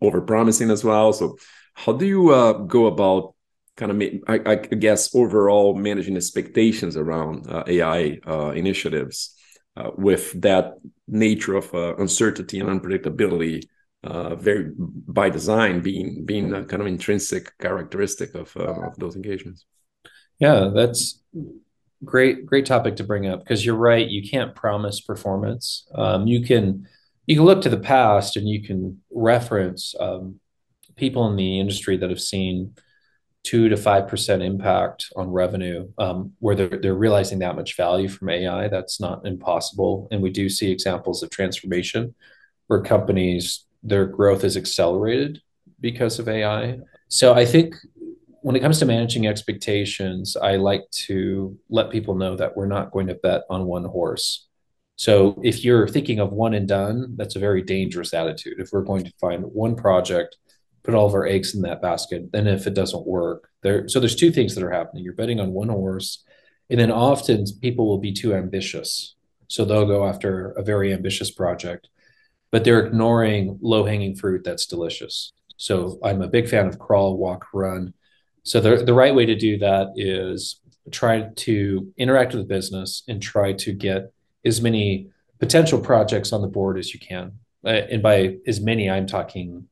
over 0.00 0.20
promising 0.20 0.70
as 0.70 0.84
well. 0.84 1.12
So, 1.12 1.36
how 1.76 1.92
do 1.92 2.06
you 2.06 2.30
uh, 2.30 2.54
go 2.54 2.86
about 2.86 3.34
kind 3.76 3.92
of, 3.92 4.02
I, 4.26 4.52
I, 4.52 4.56
guess, 4.56 5.14
overall 5.14 5.74
managing 5.74 6.16
expectations 6.16 6.96
around 6.96 7.48
uh, 7.50 7.64
AI 7.66 8.18
uh, 8.26 8.50
initiatives 8.52 9.34
uh, 9.76 9.90
with 9.96 10.40
that 10.40 10.74
nature 11.06 11.54
of 11.54 11.72
uh, 11.74 11.94
uncertainty 11.96 12.58
and 12.58 12.68
unpredictability? 12.68 13.62
Uh, 14.04 14.36
very 14.36 14.70
by 14.76 15.28
design 15.28 15.80
being 15.80 16.24
being 16.24 16.52
a 16.54 16.64
kind 16.64 16.80
of 16.80 16.86
intrinsic 16.86 17.52
characteristic 17.58 18.34
of, 18.36 18.56
of 18.56 18.96
those 18.98 19.16
engagements. 19.16 19.64
Yeah, 20.38 20.70
that's 20.72 21.20
great 22.04 22.46
great 22.46 22.66
topic 22.66 22.96
to 22.96 23.04
bring 23.04 23.26
up 23.26 23.40
because 23.40 23.64
you're 23.64 23.74
right 23.74 24.06
you 24.06 24.28
can't 24.28 24.54
promise 24.54 25.00
performance 25.00 25.88
um, 25.94 26.26
you 26.26 26.44
can 26.44 26.86
you 27.24 27.34
can 27.34 27.44
look 27.44 27.62
to 27.62 27.70
the 27.70 27.78
past 27.78 28.36
and 28.36 28.46
you 28.46 28.62
can 28.62 29.00
reference 29.10 29.94
um, 29.98 30.38
people 30.96 31.26
in 31.28 31.36
the 31.36 31.60
industry 31.60 31.96
that 31.98 32.10
have 32.10 32.20
seen 32.20 32.74
two 33.42 33.68
to 33.68 33.76
five 33.76 34.08
percent 34.08 34.42
impact 34.42 35.06
on 35.14 35.30
revenue, 35.30 35.88
um, 35.98 36.32
where 36.40 36.56
they're 36.56 36.78
they're 36.80 36.94
realizing 36.94 37.38
that 37.40 37.56
much 37.56 37.76
value 37.76 38.08
from 38.08 38.30
AI. 38.30 38.68
That's 38.68 39.00
not 39.00 39.26
impossible, 39.26 40.08
and 40.10 40.20
we 40.22 40.30
do 40.30 40.48
see 40.48 40.70
examples 40.70 41.22
of 41.22 41.30
transformation 41.30 42.14
where 42.66 42.82
companies 42.82 43.64
their 43.82 44.06
growth 44.06 44.42
is 44.42 44.56
accelerated 44.56 45.40
because 45.80 46.18
of 46.18 46.28
AI. 46.28 46.78
So 47.08 47.34
I 47.34 47.44
think 47.44 47.76
when 48.42 48.56
it 48.56 48.60
comes 48.60 48.78
to 48.80 48.84
managing 48.84 49.26
expectations, 49.26 50.36
I 50.36 50.56
like 50.56 50.90
to 51.06 51.56
let 51.68 51.90
people 51.90 52.14
know 52.14 52.36
that 52.36 52.56
we're 52.56 52.66
not 52.66 52.90
going 52.90 53.06
to 53.08 53.14
bet 53.14 53.42
on 53.50 53.66
one 53.66 53.84
horse. 53.84 54.46
So 54.96 55.40
if 55.44 55.64
you're 55.64 55.86
thinking 55.86 56.20
of 56.20 56.32
one 56.32 56.54
and 56.54 56.66
done, 56.66 57.14
that's 57.16 57.36
a 57.36 57.40
very 57.40 57.62
dangerous 57.62 58.14
attitude. 58.14 58.58
If 58.58 58.70
we're 58.72 58.82
going 58.82 59.04
to 59.04 59.12
find 59.20 59.44
one 59.44 59.76
project, 59.76 60.36
put 60.86 60.94
all 60.94 61.06
of 61.06 61.14
our 61.14 61.26
eggs 61.26 61.54
in 61.54 61.62
that 61.62 61.82
basket, 61.82 62.30
then 62.32 62.46
if 62.46 62.66
it 62.66 62.74
doesn't 62.74 63.06
work, 63.06 63.50
there 63.62 63.88
so 63.88 63.98
there's 63.98 64.14
two 64.14 64.30
things 64.30 64.54
that 64.54 64.64
are 64.64 64.70
happening. 64.70 65.02
You're 65.02 65.20
betting 65.20 65.40
on 65.40 65.52
one 65.52 65.68
horse, 65.68 66.24
and 66.70 66.78
then 66.80 66.92
often 66.92 67.44
people 67.60 67.86
will 67.88 67.98
be 67.98 68.12
too 68.12 68.32
ambitious. 68.34 69.16
So 69.48 69.64
they'll 69.64 69.86
go 69.86 70.06
after 70.06 70.52
a 70.52 70.62
very 70.62 70.92
ambitious 70.92 71.30
project, 71.30 71.88
but 72.52 72.62
they're 72.62 72.86
ignoring 72.86 73.58
low-hanging 73.60 74.16
fruit 74.16 74.42
that's 74.44 74.66
delicious. 74.66 75.32
So 75.56 75.98
I'm 76.04 76.22
a 76.22 76.28
big 76.28 76.48
fan 76.48 76.66
of 76.66 76.78
crawl, 76.78 77.16
walk, 77.16 77.46
run. 77.52 77.92
So 78.44 78.60
the, 78.60 78.84
the 78.84 78.94
right 78.94 79.14
way 79.14 79.26
to 79.26 79.34
do 79.34 79.58
that 79.58 79.92
is 79.96 80.60
try 80.90 81.30
to 81.34 81.92
interact 81.96 82.32
with 82.32 82.42
the 82.42 82.54
business 82.54 83.02
and 83.08 83.20
try 83.20 83.52
to 83.54 83.72
get 83.72 84.12
as 84.44 84.60
many 84.60 85.08
potential 85.40 85.80
projects 85.80 86.32
on 86.32 86.42
the 86.42 86.48
board 86.48 86.78
as 86.78 86.94
you 86.94 87.00
can. 87.00 87.32
Uh, 87.64 87.82
and 87.90 88.02
by 88.02 88.36
as 88.46 88.60
many, 88.60 88.88
I'm 88.88 89.06
talking 89.06 89.68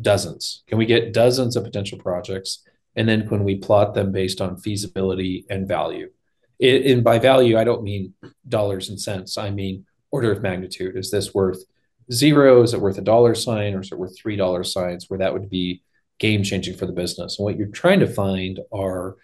dozens. 0.00 0.62
Can 0.66 0.78
we 0.78 0.86
get 0.86 1.12
dozens 1.12 1.56
of 1.56 1.64
potential 1.64 1.98
projects? 1.98 2.62
And 2.96 3.08
then 3.08 3.26
can 3.26 3.44
we 3.44 3.56
plot 3.56 3.94
them 3.94 4.12
based 4.12 4.40
on 4.40 4.56
feasibility 4.56 5.46
and 5.50 5.66
value? 5.66 6.10
It, 6.58 6.86
and 6.86 7.02
by 7.02 7.18
value, 7.18 7.58
I 7.58 7.64
don't 7.64 7.82
mean 7.82 8.14
dollars 8.48 8.88
and 8.88 9.00
cents. 9.00 9.36
I 9.36 9.50
mean 9.50 9.86
order 10.10 10.30
of 10.30 10.42
magnitude. 10.42 10.96
Is 10.96 11.10
this 11.10 11.34
worth 11.34 11.64
zero? 12.12 12.62
Is 12.62 12.74
it 12.74 12.80
worth 12.80 12.98
a 12.98 13.02
dollar 13.02 13.34
sign 13.34 13.74
or 13.74 13.80
is 13.80 13.90
it 13.90 13.98
worth 13.98 14.16
three 14.16 14.36
dollar 14.36 14.62
signs 14.62 15.10
where 15.10 15.18
that 15.18 15.32
would 15.32 15.50
be 15.50 15.82
game 16.18 16.42
changing 16.42 16.76
for 16.76 16.86
the 16.86 16.92
business? 16.92 17.38
And 17.38 17.44
what 17.44 17.56
you're 17.56 17.66
trying 17.68 18.00
to 18.00 18.06
find 18.06 18.60
are 18.72 19.16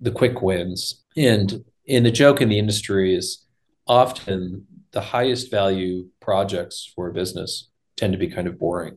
the 0.00 0.12
quick 0.12 0.42
wins. 0.42 1.02
And 1.16 1.64
in 1.86 2.02
the 2.02 2.10
joke 2.10 2.40
in 2.40 2.48
the 2.48 2.58
industry 2.58 3.14
is 3.14 3.44
often 3.86 4.66
the 4.92 5.00
highest 5.00 5.50
value 5.50 6.06
projects 6.20 6.92
for 6.94 7.08
a 7.08 7.12
business 7.12 7.68
tend 7.96 8.12
to 8.12 8.18
be 8.18 8.28
kind 8.28 8.46
of 8.46 8.58
boring. 8.58 8.96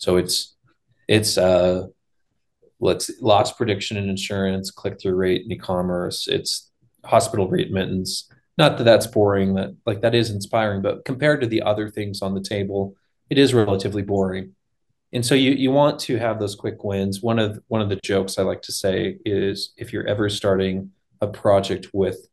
So 0.00 0.16
it's 0.16 0.56
it's 1.08 1.36
uh 1.36 1.86
let's 2.80 3.10
loss 3.20 3.52
prediction 3.52 3.98
and 3.98 4.08
insurance, 4.08 4.70
click 4.70 4.98
through 5.00 5.14
rate 5.14 5.42
and 5.42 5.52
e-commerce. 5.52 6.26
It's 6.26 6.70
hospital 7.04 7.48
remittance. 7.48 8.28
Not 8.56 8.78
that 8.78 8.84
that's 8.84 9.06
boring. 9.06 9.54
That 9.54 9.76
like 9.84 10.00
that 10.00 10.14
is 10.14 10.30
inspiring, 10.30 10.80
but 10.82 11.04
compared 11.04 11.42
to 11.42 11.46
the 11.46 11.62
other 11.62 11.88
things 11.90 12.22
on 12.22 12.34
the 12.34 12.40
table, 12.40 12.96
it 13.28 13.38
is 13.38 13.52
relatively 13.54 14.02
boring. 14.02 14.54
And 15.12 15.24
so 15.24 15.34
you 15.34 15.50
you 15.52 15.70
want 15.70 16.00
to 16.00 16.16
have 16.16 16.40
those 16.40 16.54
quick 16.54 16.82
wins. 16.82 17.22
One 17.22 17.38
of 17.38 17.60
one 17.68 17.82
of 17.82 17.90
the 17.90 18.00
jokes 18.02 18.38
I 18.38 18.42
like 18.42 18.62
to 18.62 18.72
say 18.72 19.18
is 19.26 19.74
if 19.76 19.92
you're 19.92 20.06
ever 20.06 20.30
starting 20.30 20.92
a 21.20 21.26
project 21.26 21.88
with 21.92 22.26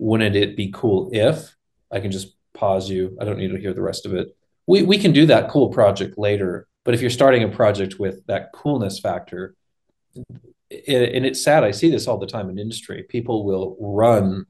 wouldn't 0.00 0.34
it 0.34 0.56
be 0.56 0.72
cool 0.74 1.08
if 1.12 1.54
I 1.92 2.00
can 2.00 2.10
just 2.10 2.34
pause 2.52 2.90
you. 2.90 3.16
I 3.20 3.24
don't 3.24 3.38
need 3.38 3.52
to 3.52 3.60
hear 3.60 3.74
the 3.74 3.82
rest 3.82 4.06
of 4.06 4.14
it. 4.14 4.36
We 4.66 4.82
we 4.82 4.98
can 4.98 5.12
do 5.12 5.26
that 5.26 5.50
cool 5.50 5.68
project 5.68 6.18
later. 6.18 6.66
But 6.84 6.94
if 6.94 7.00
you're 7.00 7.10
starting 7.10 7.42
a 7.44 7.48
project 7.48 7.98
with 7.98 8.26
that 8.26 8.52
coolness 8.52 8.98
factor, 8.98 9.54
and 10.14 11.26
it's 11.26 11.42
sad, 11.44 11.64
I 11.64 11.70
see 11.70 11.90
this 11.90 12.08
all 12.08 12.18
the 12.18 12.26
time 12.26 12.48
in 12.50 12.58
industry. 12.58 13.04
People 13.08 13.44
will 13.44 13.76
run 13.78 14.46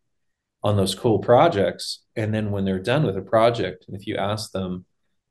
on 0.63 0.77
those 0.77 0.95
cool 0.95 1.19
projects. 1.19 2.01
And 2.17 2.33
then 2.33 2.51
when 2.51 2.65
they're 2.65 2.79
done 2.79 3.05
with 3.05 3.17
a 3.17 3.23
project, 3.23 3.87
if 3.89 4.07
you 4.07 4.17
ask 4.17 4.53
them, 4.53 4.85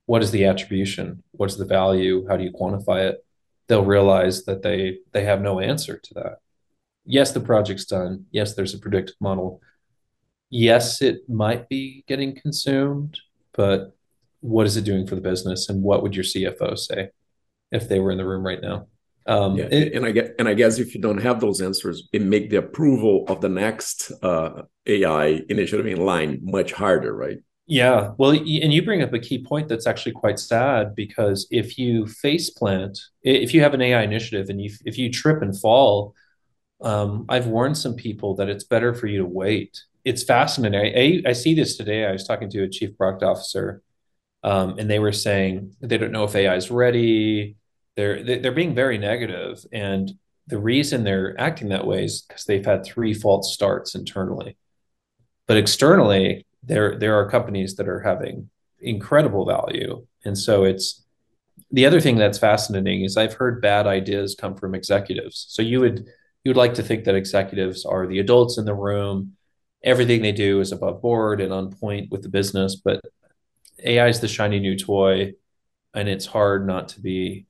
what 0.06 0.22
is 0.22 0.32
the 0.32 0.46
attribution? 0.46 1.24
What's 1.32 1.56
the 1.56 1.66
value? 1.66 2.28
How 2.28 2.36
do 2.36 2.44
you 2.44 2.52
quantify 2.52 3.10
it? 3.10 3.26
They'll 3.68 3.86
realize 3.86 4.44
that 4.46 4.62
they 4.62 4.98
they 5.14 5.24
have 5.24 5.42
no 5.42 5.62
answer 5.62 5.98
to 5.98 6.14
that. 6.16 6.40
Yes, 7.06 7.32
the 7.32 7.40
project's 7.40 7.86
done. 7.86 8.26
Yes, 8.32 8.54
there's 8.54 8.74
a 8.74 8.80
predictive 8.80 9.16
model. 9.22 9.62
Yes, 10.50 11.02
it 11.02 11.30
might 11.30 11.70
be 11.70 12.04
getting 12.08 12.36
consumed, 12.36 13.20
but 13.54 13.96
what 14.42 14.66
is 14.66 14.78
it 14.78 14.84
doing 14.84 15.08
for 15.08 15.16
the 15.16 15.22
business? 15.22 15.70
And 15.70 15.82
what 15.82 16.04
would 16.04 16.16
your 16.16 16.24
CFO 16.24 16.78
say 16.78 17.10
if 17.72 17.88
they 17.88 18.00
were 18.00 18.12
in 18.12 18.18
the 18.18 18.26
room 18.26 18.46
right 18.46 18.62
now? 18.62 18.88
Um, 19.28 19.56
yeah, 19.56 19.66
it, 19.66 19.94
and 19.94 20.06
I 20.06 20.12
get, 20.12 20.36
and 20.40 20.48
I 20.48 20.54
guess 20.56 20.80
if 20.80 20.96
you 20.96 21.02
don't 21.02 21.22
have 21.22 21.40
those 21.40 21.62
answers, 21.62 22.10
it 22.12 22.24
make 22.24 22.50
the 22.50 22.58
approval 22.58 23.26
of 23.28 23.40
the 23.40 23.50
next 23.50 24.12
uh, 24.24 24.64
AI 24.88 25.42
initiative 25.48 25.86
in 25.86 26.04
line 26.04 26.40
much 26.42 26.74
harder, 26.74 27.16
right? 27.16 27.38
Yeah, 27.68 28.12
well, 28.18 28.32
and 28.32 28.48
you 28.48 28.84
bring 28.84 29.02
up 29.02 29.14
a 29.14 29.20
key 29.20 29.46
point 29.46 29.70
that's 29.70 29.88
actually 29.88 30.12
quite 30.14 30.40
sad 30.40 30.96
because 30.96 31.48
if 31.52 31.78
you 31.78 32.08
face 32.08 32.50
plant, 32.50 33.00
if 33.22 33.54
you 33.54 33.62
have 33.62 33.74
an 33.74 33.82
AI 33.82 34.02
initiative 34.02 34.50
and 34.50 34.60
you 34.60 34.72
if 34.84 34.98
you 34.98 35.10
trip 35.12 35.42
and 35.42 35.58
fall, 35.58 36.14
um, 36.82 37.26
I've 37.30 37.48
warned 37.48 37.78
some 37.78 37.96
people 37.96 38.36
that 38.36 38.50
it's 38.50 38.66
better 38.66 38.94
for 38.94 39.08
you 39.08 39.20
to 39.20 39.26
wait 39.26 39.80
it's 40.04 40.24
fascinating. 40.24 41.24
I, 41.26 41.30
I 41.30 41.34
see 41.34 41.54
this 41.54 41.78
today. 41.78 42.06
I 42.06 42.12
was 42.12 42.26
talking 42.26 42.50
to 42.52 42.64
a 42.64 42.70
chief 42.70 42.98
product 42.98 43.24
officer, 43.24 43.82
um, 44.44 44.78
and 44.80 44.90
they 44.90 45.00
were 45.00 45.12
saying 45.12 45.76
they 45.82 45.98
don't 45.98 46.12
know 46.12 46.24
if 46.24 46.36
AI 46.36 46.56
is 46.56 46.72
ready. 46.72 47.56
They're 47.96 48.24
they're 48.24 48.52
being 48.52 48.76
very 48.76 48.98
negative, 48.98 49.66
and 49.72 50.12
the 50.48 50.60
reason 50.60 51.04
they're 51.04 51.40
acting 51.40 51.70
that 51.70 51.86
way 51.86 52.06
is 52.06 52.22
because 52.22 52.46
they've 52.46 52.66
had 52.66 52.86
three 52.86 53.14
false 53.14 53.54
starts 53.54 53.96
internally. 53.96 54.58
But 55.48 55.58
externally, 55.58 56.46
there 56.64 56.98
there 56.98 57.16
are 57.16 57.30
companies 57.30 57.76
that 57.76 57.88
are 57.88 58.00
having 58.00 58.50
incredible 58.80 59.46
value, 59.46 60.06
and 60.26 60.38
so 60.38 60.64
it's 60.64 61.04
the 61.72 61.86
other 61.86 62.02
thing 62.02 62.18
that's 62.18 62.38
fascinating 62.38 63.04
is 63.04 63.18
I've 63.18 63.34
heard 63.34 63.62
bad 63.62 63.88
ideas 63.88 64.36
come 64.36 64.56
from 64.56 64.76
executives. 64.76 65.46
So 65.50 65.62
you 65.62 65.80
would 65.82 66.06
you 66.44 66.50
would 66.50 66.58
like 66.58 66.74
to 66.76 66.84
think 66.84 67.04
that 67.06 67.16
executives 67.16 67.86
are 67.86 68.08
the 68.08 68.20
adults 68.20 68.58
in 68.58 68.66
the 68.66 68.74
room. 68.74 69.38
Everything 69.84 70.22
they 70.22 70.32
do 70.32 70.60
is 70.60 70.72
above 70.72 71.02
board 71.02 71.42
and 71.42 71.54
on 71.54 71.72
point 71.72 72.12
with 72.12 72.24
the 72.24 72.30
business, 72.30 72.76
but 72.76 73.02
AI 73.84 74.08
is 74.08 74.20
the 74.20 74.28
shiny 74.28 74.60
new 74.60 74.78
toy, 74.78 75.34
and 75.94 76.10
it's 76.10 76.26
hard 76.26 76.68
not 76.68 76.90
to 76.90 77.02
be. 77.02 77.46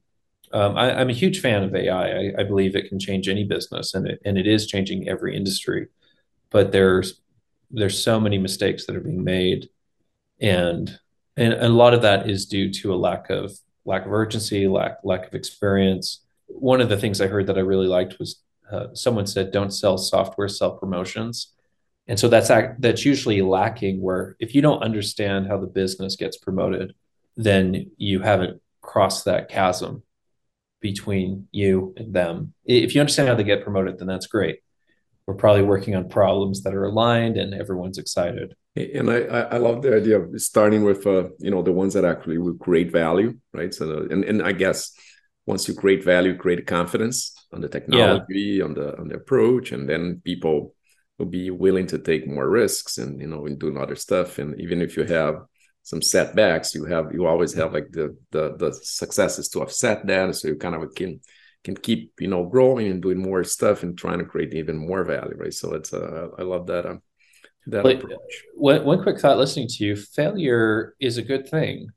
Um, 0.53 0.75
I, 0.75 0.99
am 0.99 1.09
a 1.09 1.13
huge 1.13 1.39
fan 1.39 1.63
of 1.63 1.73
AI. 1.73 2.11
I, 2.11 2.33
I, 2.39 2.43
believe 2.43 2.75
it 2.75 2.89
can 2.89 2.99
change 2.99 3.29
any 3.29 3.45
business, 3.45 3.93
and 3.93 4.05
it, 4.07 4.21
and 4.25 4.37
it 4.37 4.47
is 4.47 4.67
changing 4.67 5.07
every 5.07 5.35
industry. 5.35 5.87
But 6.49 6.71
there's 6.71 7.21
there's 7.69 8.03
so 8.03 8.19
many 8.19 8.37
mistakes 8.37 8.85
that 8.85 8.95
are 8.95 9.01
being 9.01 9.23
made, 9.23 9.69
and 10.41 10.99
and 11.37 11.53
a 11.53 11.69
lot 11.69 11.93
of 11.93 12.01
that 12.01 12.29
is 12.29 12.45
due 12.45 12.71
to 12.73 12.93
a 12.93 12.95
lack 12.95 13.29
of 13.29 13.53
lack 13.85 14.05
of 14.05 14.13
urgency, 14.13 14.67
lack 14.67 14.97
lack 15.03 15.27
of 15.27 15.33
experience. 15.33 16.25
One 16.47 16.81
of 16.81 16.89
the 16.89 16.97
things 16.97 17.21
I 17.21 17.27
heard 17.27 17.47
that 17.47 17.57
I 17.57 17.61
really 17.61 17.87
liked 17.87 18.19
was 18.19 18.41
uh, 18.69 18.87
someone 18.93 19.27
said, 19.27 19.51
"Don't 19.51 19.71
sell 19.71 19.97
software, 19.97 20.49
sell 20.49 20.77
promotions." 20.77 21.53
And 22.07 22.19
so 22.19 22.27
that's 22.27 22.49
that's 22.79 23.05
usually 23.05 23.41
lacking. 23.41 24.01
Where 24.01 24.35
if 24.39 24.53
you 24.55 24.61
don't 24.61 24.83
understand 24.83 25.47
how 25.47 25.57
the 25.57 25.67
business 25.67 26.15
gets 26.15 26.37
promoted, 26.37 26.93
then 27.37 27.91
you 27.97 28.19
haven't 28.19 28.61
crossed 28.81 29.25
that 29.25 29.49
chasm 29.49 30.03
between 30.81 31.47
you 31.51 31.93
and 31.95 32.13
them. 32.13 32.53
If 32.65 32.95
you 32.95 33.01
understand 33.01 33.29
how 33.29 33.35
they 33.35 33.43
get 33.43 33.63
promoted, 33.63 33.99
then 33.99 34.07
that's 34.07 34.27
great. 34.27 34.59
We're 35.27 35.35
probably 35.35 35.61
working 35.61 35.95
on 35.95 36.09
problems 36.09 36.63
that 36.63 36.73
are 36.73 36.85
aligned, 36.85 37.37
and 37.37 37.53
everyone's 37.53 37.99
excited. 37.99 38.55
And 38.75 39.11
I, 39.11 39.19
I 39.19 39.57
love 39.57 39.81
the 39.81 39.95
idea 39.95 40.19
of 40.19 40.41
starting 40.41 40.83
with 40.83 41.05
uh, 41.05 41.29
you 41.39 41.51
know 41.51 41.61
the 41.61 41.71
ones 41.71 41.93
that 41.93 42.05
actually 42.05 42.39
will 42.39 42.55
create 42.55 42.91
value, 42.91 43.37
right? 43.53 43.73
So 43.73 44.07
and 44.09 44.23
and 44.23 44.41
I 44.41 44.53
guess 44.53 44.91
once 45.45 45.67
you 45.67 45.75
create 45.75 46.03
value, 46.03 46.35
create 46.35 46.65
confidence 46.65 47.33
on 47.53 47.61
the 47.61 47.69
technology, 47.69 48.57
yeah. 48.57 48.65
on 48.65 48.73
the 48.73 48.97
on 48.97 49.07
the 49.09 49.15
approach, 49.15 49.71
and 49.71 49.87
then 49.87 50.21
people 50.23 50.73
will 51.21 51.29
be 51.29 51.51
willing 51.51 51.85
to 51.85 51.99
take 51.99 52.27
more 52.27 52.49
risks 52.49 52.97
and 52.97 53.21
you 53.21 53.27
know 53.27 53.45
in 53.45 53.57
doing 53.57 53.77
other 53.77 53.95
stuff. 53.95 54.39
And 54.39 54.59
even 54.59 54.81
if 54.81 54.97
you 54.97 55.03
have 55.03 55.35
some 55.83 56.01
setbacks, 56.01 56.73
you 56.73 56.85
have 56.85 57.13
you 57.13 57.27
always 57.27 57.53
have 57.53 57.73
like 57.73 57.89
the 57.91 58.17
the 58.31 58.55
the 58.57 58.73
successes 58.73 59.47
to 59.49 59.61
offset 59.61 60.07
that, 60.07 60.35
so 60.35 60.47
you 60.47 60.55
kind 60.55 60.75
of 60.75 60.95
can 60.95 61.21
can 61.63 61.75
keep 61.77 62.13
you 62.19 62.27
know 62.27 62.43
growing 62.45 62.87
and 62.87 63.01
doing 63.01 63.19
more 63.19 63.43
stuff 63.43 63.83
and 63.83 63.97
trying 63.97 64.19
to 64.19 64.25
create 64.25 64.53
even 64.55 64.77
more 64.77 65.03
value, 65.03 65.37
right? 65.37 65.53
So 65.53 65.73
it's 65.75 65.93
uh, 65.93 66.29
I 66.39 66.41
love 66.41 66.65
that. 66.67 66.85
Uh, 66.85 66.97
that 67.67 67.83
but 67.83 67.97
approach. 67.97 68.35
One, 68.55 68.83
one 68.83 69.03
quick 69.03 69.19
thought 69.19 69.37
listening 69.37 69.67
to 69.67 69.85
you 69.85 69.95
failure 69.95 70.95
is 70.99 71.19
a 71.19 71.21
good 71.31 71.47
thing, 71.47 71.89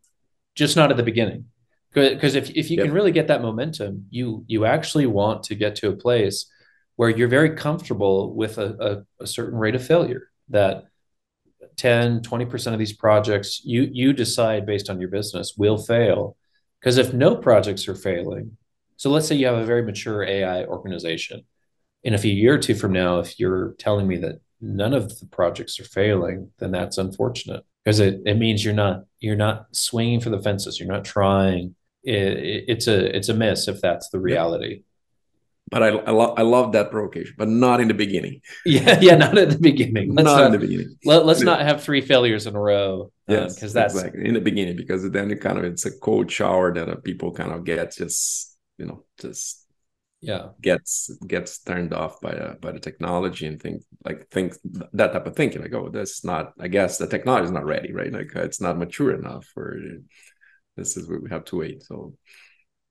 just 0.55 0.77
not 0.77 0.91
at 0.91 0.99
the 0.99 1.03
beginning. 1.03 1.47
Because 1.95 2.35
if, 2.35 2.51
if 2.51 2.71
you 2.71 2.77
yep. 2.77 2.87
can 2.87 2.93
really 2.93 3.13
get 3.13 3.29
that 3.29 3.41
momentum, 3.41 4.07
you 4.11 4.45
you 4.47 4.67
actually 4.67 5.07
want 5.07 5.45
to 5.45 5.55
get 5.55 5.77
to 5.77 5.89
a 5.89 5.97
place 5.97 6.51
where 6.97 7.11
you're 7.11 7.29
very 7.29 7.51
comfortable 7.51 8.35
with 8.35 8.59
a, 8.59 9.05
a, 9.21 9.25
a 9.25 9.27
certain 9.27 9.59
rate 9.59 9.75
of 9.75 9.87
failure 9.87 10.31
that 10.49 10.85
10 11.77 12.21
20% 12.21 12.73
of 12.73 12.79
these 12.79 12.93
projects 12.93 13.63
you 13.65 13.89
you 13.93 14.13
decide 14.13 14.67
based 14.67 14.89
on 14.91 15.01
your 15.01 15.09
business 15.09 15.55
will 15.57 15.79
fail 15.79 16.37
because 16.79 16.99
if 16.99 17.13
no 17.13 17.35
projects 17.35 17.89
are 17.89 17.97
failing 17.97 18.57
so 18.97 19.11
let's 19.11 19.27
say 19.27 19.35
you 19.35 19.47
have 19.47 19.57
a 19.57 19.65
very 19.65 19.83
mature 19.83 20.23
ai 20.23 20.65
organization 20.67 21.43
in 22.05 22.15
a 22.15 22.19
few 22.19 22.33
year 22.33 22.55
or 22.55 22.59
two 22.59 22.75
from 22.75 22.93
now 22.93 23.19
if 23.19 23.41
you're 23.41 23.75
telling 23.79 24.07
me 24.07 24.19
that 24.19 24.41
none 24.65 24.95
of 24.95 25.21
the 25.21 25.27
projects 25.27 25.79
are 25.79 25.85
failing, 25.85 26.51
then 26.59 26.71
that's 26.71 26.99
unfortunate 26.99 27.65
because 27.85 28.01
it, 28.01 28.23
it 28.25 28.35
means 28.35 28.65
you're 28.65 28.75
not 28.75 29.05
you're 29.21 29.37
not 29.37 29.67
swinging 29.73 30.21
for 30.21 30.31
the 30.31 30.41
fences. 30.41 30.81
You're 30.81 30.93
not 30.93 31.05
trying. 31.05 31.75
It, 32.03 32.15
it, 32.15 32.65
it's 32.69 32.87
a 32.87 33.17
it's 33.17 33.29
a 33.29 33.35
miss 33.35 33.69
if 33.69 33.81
that's 33.81 34.09
the 34.09 34.21
reality. 34.21 34.83
But 35.71 35.83
I 35.83 35.89
I, 35.89 36.11
lo- 36.11 36.35
I 36.37 36.43
love 36.43 36.73
that 36.73 36.91
provocation, 36.91 37.35
but 37.39 37.49
not 37.49 37.81
in 37.81 37.89
the 37.89 37.95
beginning. 37.95 38.41
Yeah, 38.67 38.99
yeah, 39.01 39.17
not 39.17 39.37
at 39.39 39.51
the 39.51 39.59
beginning. 39.59 40.15
Let's 40.15 40.27
not, 40.27 40.37
not 40.37 40.47
in 40.47 40.53
the 40.53 40.59
beginning. 40.59 40.97
Let, 41.05 41.27
us 41.27 41.41
not 41.41 41.61
have 41.61 41.83
three 41.83 42.01
failures 42.01 42.47
in 42.47 42.55
a 42.55 42.61
row. 42.61 43.11
Yes, 43.29 43.55
because 43.55 43.75
um, 43.75 43.83
that's 43.83 43.95
exactly 43.95 44.27
in 44.27 44.35
the 44.35 44.41
beginning 44.41 44.77
because 44.77 45.09
then 45.11 45.31
it 45.31 45.41
kind 45.41 45.59
of 45.59 45.65
it's 45.65 45.87
a 45.87 45.99
cold 45.99 46.31
shower 46.31 46.73
that 46.75 46.89
uh, 46.89 46.97
people 46.97 47.33
kind 47.33 47.53
of 47.53 47.65
get 47.65 47.95
just 47.97 48.57
you 48.79 48.87
know 48.87 49.05
just 49.19 49.65
yeah 50.21 50.49
gets 50.61 51.11
gets 51.27 51.59
turned 51.59 51.93
off 51.93 52.21
by 52.21 52.33
uh, 52.33 52.55
by 52.55 52.73
the 52.73 52.81
technology 52.81 53.47
and 53.47 53.61
think 53.61 53.83
like 54.05 54.29
think 54.31 54.55
that 54.93 55.13
type 55.13 55.27
of 55.27 55.37
thinking 55.37 55.61
like 55.61 55.75
oh 55.75 55.91
that's 55.91 56.25
not 56.25 56.53
i 56.59 56.67
guess 56.67 56.99
the 56.99 57.07
technology 57.07 57.45
is 57.45 57.51
not 57.51 57.67
ready 57.67 57.93
right 57.93 58.13
like 58.13 58.35
uh, 58.35 58.41
it's 58.41 58.61
not 58.61 58.79
mature 58.79 59.15
enough 59.15 59.45
for 59.53 59.79
this 60.77 60.97
is 60.97 61.09
what 61.09 61.23
we 61.23 61.29
have 61.29 61.45
to 61.45 61.57
wait 61.57 61.83
so 61.83 62.15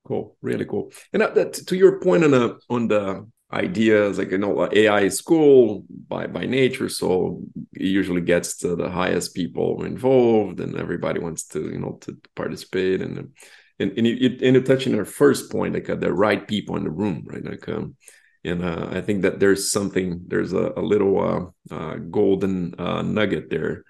cool. 0.06 0.38
Really 0.42 0.66
cool. 0.66 0.92
And 1.12 1.24
uh, 1.24 1.30
that, 1.32 1.54
to 1.54 1.76
your 1.76 2.00
point 2.00 2.24
on 2.24 2.32
the 2.32 2.60
on 2.70 2.88
the 2.88 3.28
ideas 3.52 4.18
like 4.18 4.32
you 4.32 4.38
know 4.40 4.68
ai 4.72 5.02
is 5.02 5.22
cool 5.22 5.86
by 6.08 6.26
by 6.26 6.44
nature 6.44 6.90
so 6.90 7.40
it 7.74 7.86
usually 7.86 8.20
gets 8.20 8.58
to 8.58 8.76
the 8.76 8.90
highest 8.90 9.36
people 9.36 9.84
involved 9.84 10.60
and 10.60 10.76
everybody 10.76 11.20
wants 11.20 11.44
to 11.44 11.60
you 11.70 11.78
know 11.78 12.00
to 12.02 12.18
participate. 12.36 13.00
And 13.02 13.32
and 13.80 13.92
and 13.98 14.08
you, 14.08 14.38
and 14.42 14.56
you 14.56 14.62
touch 14.62 14.88
on 14.88 14.96
our 14.96 15.06
first 15.06 15.52
point, 15.52 15.74
like 15.74 15.90
uh, 15.90 15.96
the 15.96 16.14
right 16.14 16.48
people 16.48 16.76
in 16.76 16.84
the 16.84 16.92
room, 16.92 17.24
right? 17.26 17.44
Like, 17.44 17.68
um, 17.70 17.96
and 18.44 18.64
uh, 18.64 18.90
I 18.92 19.02
think 19.02 19.22
that 19.24 19.40
there's 19.40 19.72
something, 19.72 20.22
there's 20.28 20.54
a, 20.54 20.74
a 20.76 20.82
little 20.82 21.54
uh, 21.72 21.74
uh, 21.74 21.96
golden 21.96 22.76
uh, 22.78 23.02
nugget 23.02 23.50
there, 23.50 23.84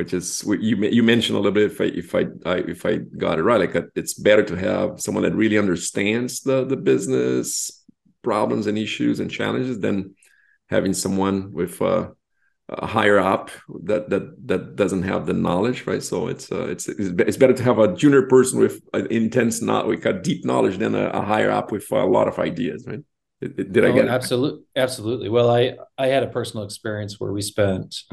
which 0.00 0.14
is 0.14 0.42
you 0.60 0.76
you 0.98 1.02
mentioned 1.02 1.36
a 1.36 1.40
little 1.40 1.52
bit. 1.52 1.72
If 1.72 1.78
I 1.78 1.84
if 1.84 2.14
I, 2.14 2.22
I 2.46 2.56
if 2.74 2.86
I 2.86 2.92
got 3.24 3.38
it 3.38 3.42
right, 3.42 3.60
like 3.60 3.76
uh, 3.76 3.82
it's 3.94 4.14
better 4.14 4.42
to 4.42 4.56
have 4.56 4.98
someone 4.98 5.24
that 5.24 5.34
really 5.34 5.58
understands 5.58 6.40
the 6.40 6.64
the 6.64 6.76
business 6.76 7.84
problems 8.22 8.66
and 8.66 8.78
issues 8.78 9.20
and 9.20 9.30
challenges 9.30 9.78
than 9.78 10.14
having 10.70 10.94
someone 10.94 11.52
with 11.52 11.82
uh, 11.82 12.08
uh, 12.70 12.86
higher 12.86 13.18
up 13.18 13.50
that 13.84 14.08
that 14.08 14.24
that 14.46 14.74
doesn't 14.74 15.02
have 15.02 15.26
the 15.26 15.34
knowledge 15.34 15.86
right 15.86 16.02
so 16.02 16.28
it's 16.28 16.50
uh, 16.50 16.66
it's 16.72 16.88
it's 16.88 17.36
better 17.36 17.58
to 17.60 17.62
have 17.62 17.78
a 17.78 17.94
junior 17.94 18.22
person 18.22 18.58
with 18.58 18.80
an 18.94 19.06
intense 19.10 19.60
not 19.60 19.86
with 19.86 20.06
a 20.06 20.14
deep 20.14 20.46
knowledge 20.46 20.78
than 20.78 20.94
a, 20.94 21.06
a 21.10 21.20
higher 21.20 21.50
up 21.50 21.72
with 21.72 21.86
a 21.92 22.06
lot 22.16 22.26
of 22.26 22.38
ideas 22.38 22.86
right 22.86 23.04
did, 23.40 23.84
I 23.86 23.92
get 23.92 24.04
it? 24.04 24.10
Absolutely, 24.10 24.64
absolutely. 24.76 25.30
Well, 25.30 25.48
I 25.48 25.78
I 25.96 26.08
had 26.08 26.22
a 26.22 26.26
personal 26.26 26.62
experience 26.62 27.18
where 27.18 27.32
we 27.32 27.40
spent 27.40 28.04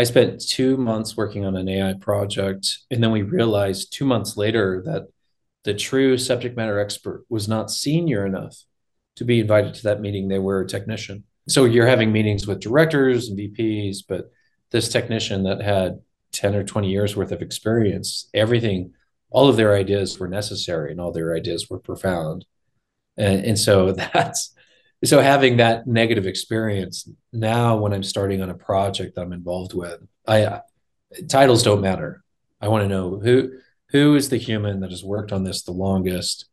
I 0.00 0.04
spent 0.04 0.40
two 0.40 0.78
months 0.78 1.14
working 1.14 1.44
on 1.44 1.56
an 1.56 1.68
AI 1.68 1.92
project, 1.92 2.78
and 2.90 3.02
then 3.02 3.10
we 3.10 3.20
realized 3.20 3.92
two 3.92 4.06
months 4.06 4.34
later 4.34 4.82
that 4.86 5.08
the 5.64 5.74
true 5.74 6.16
subject 6.16 6.56
matter 6.56 6.80
expert 6.80 7.26
was 7.28 7.48
not 7.48 7.70
senior 7.70 8.24
enough 8.24 8.64
to 9.16 9.26
be 9.26 9.40
invited 9.40 9.74
to 9.74 9.82
that 9.82 10.00
meeting. 10.00 10.28
They 10.28 10.38
were 10.38 10.62
a 10.62 10.66
technician, 10.66 11.24
so 11.50 11.66
you're 11.66 11.86
having 11.86 12.12
meetings 12.12 12.46
with 12.46 12.60
directors 12.60 13.28
and 13.28 13.38
VPs, 13.38 13.98
but 14.08 14.30
this 14.70 14.88
technician 14.88 15.42
that 15.42 15.60
had 15.60 16.00
10 16.32 16.54
or 16.54 16.64
20 16.64 16.88
years 16.88 17.14
worth 17.14 17.30
of 17.30 17.42
experience, 17.42 18.30
everything, 18.32 18.94
all 19.28 19.50
of 19.50 19.58
their 19.58 19.76
ideas 19.76 20.18
were 20.18 20.28
necessary 20.28 20.92
and 20.92 21.00
all 21.02 21.12
their 21.12 21.36
ideas 21.36 21.68
were 21.68 21.78
profound. 21.78 22.46
And, 23.18 23.44
and 23.44 23.58
so 23.58 23.92
that's 24.14 24.54
so 25.04 25.20
having 25.20 25.56
that 25.56 25.86
negative 25.86 26.26
experience 26.26 27.08
now 27.32 27.76
when 27.76 27.92
I'm 27.92 28.02
starting 28.02 28.42
on 28.42 28.50
a 28.50 28.54
project 28.54 29.18
I'm 29.18 29.32
involved 29.32 29.74
with, 29.74 30.00
I 30.26 30.60
titles 31.28 31.62
don't 31.62 31.80
matter. 31.80 32.22
I 32.60 32.68
want 32.68 32.84
to 32.84 32.88
know 32.88 33.18
who 33.18 33.52
who 33.90 34.14
is 34.14 34.28
the 34.28 34.36
human 34.36 34.80
that 34.80 34.90
has 34.90 35.02
worked 35.02 35.32
on 35.32 35.44
this 35.44 35.62
the 35.62 35.72
longest 35.72 36.46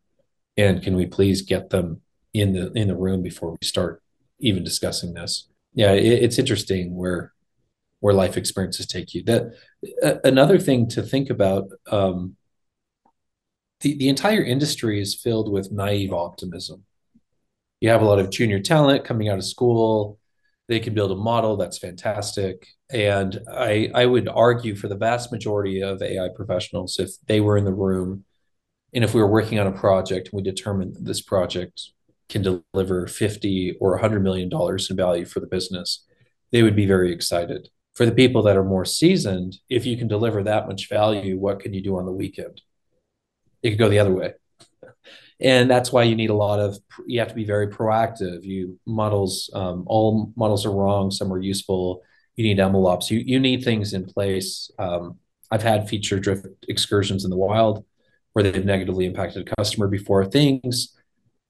and 0.56 0.82
can 0.82 0.96
we 0.96 1.06
please 1.06 1.42
get 1.42 1.70
them 1.70 2.02
in 2.34 2.54
the 2.54 2.72
in 2.74 2.88
the 2.88 2.96
room 2.96 3.22
before 3.22 3.52
we 3.52 3.66
start 3.66 4.02
even 4.40 4.64
discussing 4.64 5.14
this. 5.14 5.48
Yeah, 5.74 5.92
it, 5.92 6.24
it's 6.24 6.40
interesting 6.40 6.96
where 6.96 7.34
where 8.00 8.14
life 8.14 8.38
experiences 8.38 8.86
take 8.86 9.14
you. 9.14 9.24
That 9.24 9.54
another 10.24 10.60
thing 10.60 10.88
to 10.90 11.02
think 11.02 11.30
about. 11.30 11.70
Um, 11.92 12.36
the, 13.82 13.96
the 13.96 14.10
entire 14.10 14.44
industry 14.44 15.00
is 15.00 15.14
filled 15.14 15.52
with 15.52 15.72
naive 15.72 16.12
optimism. 16.12 16.86
You 17.80 17.90
have 17.90 18.02
a 18.02 18.06
lot 18.06 18.20
of 18.20 18.30
junior 18.30 18.60
talent 18.60 19.04
coming 19.06 19.30
out 19.30 19.38
of 19.38 19.46
school. 19.46 20.20
They 20.68 20.80
can 20.80 20.94
build 20.94 21.12
a 21.12 21.16
model 21.16 21.56
that's 21.56 21.78
fantastic. 21.78 22.68
And 22.92 23.40
I, 23.52 23.90
I 23.94 24.06
would 24.06 24.28
argue 24.28 24.76
for 24.76 24.88
the 24.88 24.96
vast 24.98 25.32
majority 25.32 25.82
of 25.82 26.02
AI 26.02 26.30
professionals, 26.36 27.00
if 27.00 27.12
they 27.28 27.40
were 27.40 27.58
in 27.58 27.66
the 27.66 27.74
room 27.74 28.26
and 28.94 29.04
if 29.04 29.14
we 29.14 29.22
were 29.22 29.28
working 29.28 29.60
on 29.60 29.68
a 29.68 29.72
project 29.72 30.30
and 30.32 30.38
we 30.38 30.44
determined 30.44 30.96
that 30.96 31.06
this 31.06 31.22
project 31.22 31.82
can 32.30 32.42
deliver 32.74 33.08
50 33.08 33.78
or 33.80 33.92
100 33.92 34.22
million 34.22 34.50
dollars 34.50 34.90
in 34.90 34.98
value 34.98 35.26
for 35.26 35.40
the 35.40 35.48
business 35.48 36.06
they 36.52 36.64
would 36.64 36.76
be 36.76 36.86
very 36.86 37.12
excited 37.12 37.70
For 37.96 38.06
the 38.06 38.12
people 38.12 38.44
that 38.44 38.58
are 38.58 38.64
more 38.64 38.86
seasoned, 38.86 39.58
if 39.70 39.86
you 39.86 39.98
can 39.98 40.08
deliver 40.08 40.44
that 40.44 40.68
much 40.68 40.88
value, 40.90 41.38
what 41.40 41.60
can 41.60 41.74
you 41.74 41.82
do 41.82 41.98
on 41.98 42.06
the 42.06 42.12
weekend? 42.12 42.62
It 43.64 43.72
could 43.72 43.80
go 43.80 43.90
the 43.90 44.00
other 44.00 44.14
way. 44.14 44.34
And 45.40 45.70
that's 45.70 45.92
why 45.92 46.04
you 46.04 46.16
need 46.16 46.32
a 46.32 46.36
lot 46.36 46.60
of, 46.60 46.78
you 47.06 47.20
have 47.20 47.30
to 47.30 47.36
be 47.36 47.46
very 47.46 47.68
proactive. 47.68 48.44
You 48.44 48.80
models, 48.86 49.50
um, 49.54 49.84
all 49.86 50.34
models 50.36 50.66
are 50.66 50.72
wrong, 50.72 51.12
some 51.12 51.32
are 51.32 51.40
useful. 51.40 52.02
You 52.36 52.44
need 52.44 52.58
MLOps. 52.58 53.10
You, 53.10 53.20
you 53.20 53.40
need 53.40 53.64
things 53.64 53.94
in 53.94 54.06
place. 54.06 54.72
Um, 54.80 55.20
I've 55.52 55.64
had 55.64 55.88
feature 55.88 56.20
drift 56.20 56.48
excursions 56.68 57.24
in 57.24 57.30
the 57.30 57.38
wild 57.38 57.86
where 58.34 58.44
they've 58.44 58.66
negatively 58.66 59.06
impacted 59.06 59.48
a 59.48 59.56
customer 59.56 59.88
before, 59.88 60.26
things 60.26 60.96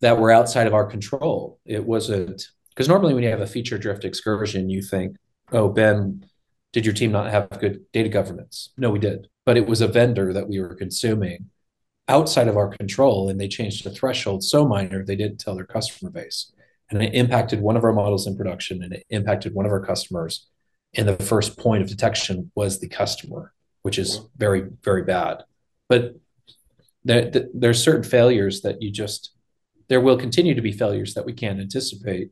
that 0.02 0.17
were 0.17 0.32
outside 0.32 0.67
of 0.67 0.73
our 0.73 0.86
control. 0.86 1.60
It 1.65 1.84
wasn't 1.84 2.47
because 2.69 2.88
normally 2.88 3.13
when 3.13 3.23
you 3.23 3.30
have 3.30 3.41
a 3.41 3.47
feature 3.47 3.78
drift 3.78 4.06
excursion, 4.06 4.69
you 4.69 4.82
think, 4.82 5.17
oh, 5.52 5.67
Ben, 5.67 6.23
did 6.73 6.86
your 6.86 6.93
team 6.93 7.12
not 7.12 7.32
have 7.32 7.60
good 7.60 7.86
data 7.91 8.08
governance? 8.08 8.71
No, 8.78 8.91
we 8.91 9.00
did. 9.00 9.28
But 9.45 9.58
it 9.58 9.65
was 9.65 9.82
a 9.82 9.88
vendor 9.88 10.32
that 10.34 10.47
we 10.47 10.60
were 10.60 10.76
consuming 10.76 11.50
outside 12.08 12.48
of 12.48 12.58
our 12.58 12.70
control, 12.70 13.30
and 13.30 13.39
they 13.39 13.48
changed 13.48 13.84
the 13.84 13.91
threshold 13.91 14.43
so 14.43 14.67
minor 14.67 15.04
they 15.04 15.15
didn't 15.15 15.39
tell 15.39 15.56
their 15.56 15.65
customer 15.65 16.10
base. 16.10 16.52
And 16.89 17.04
it 17.04 17.13
impacted 17.13 17.60
one 17.60 17.76
of 17.76 17.84
our 17.84 17.91
models 17.91 18.28
in 18.28 18.38
production 18.38 18.82
and 18.82 18.93
it 18.93 19.06
impacted 19.10 19.54
one 19.54 19.65
of 19.65 19.74
our 19.74 19.86
customers. 19.86 20.48
And 20.96 21.08
the 21.08 21.17
first 21.17 21.58
point 21.58 21.84
of 21.84 21.89
detection 21.89 22.50
was 22.56 22.80
the 22.80 22.88
customer, 22.88 23.54
which 23.82 24.00
is 24.00 24.22
very, 24.38 24.70
very 24.84 25.04
bad. 25.04 25.43
But 25.89 26.15
there, 27.04 27.32
there's 27.54 27.84
certain 27.84 28.04
failures 28.04 28.62
that 28.62 28.82
you 28.82 28.91
just 28.91 29.32
there 29.88 30.02
will 30.02 30.17
continue 30.17 30.54
to 30.54 30.62
be 30.62 30.74
failures 30.74 31.13
that 31.13 31.26
we 31.26 31.34
can't 31.34 31.60
anticipate 31.60 32.32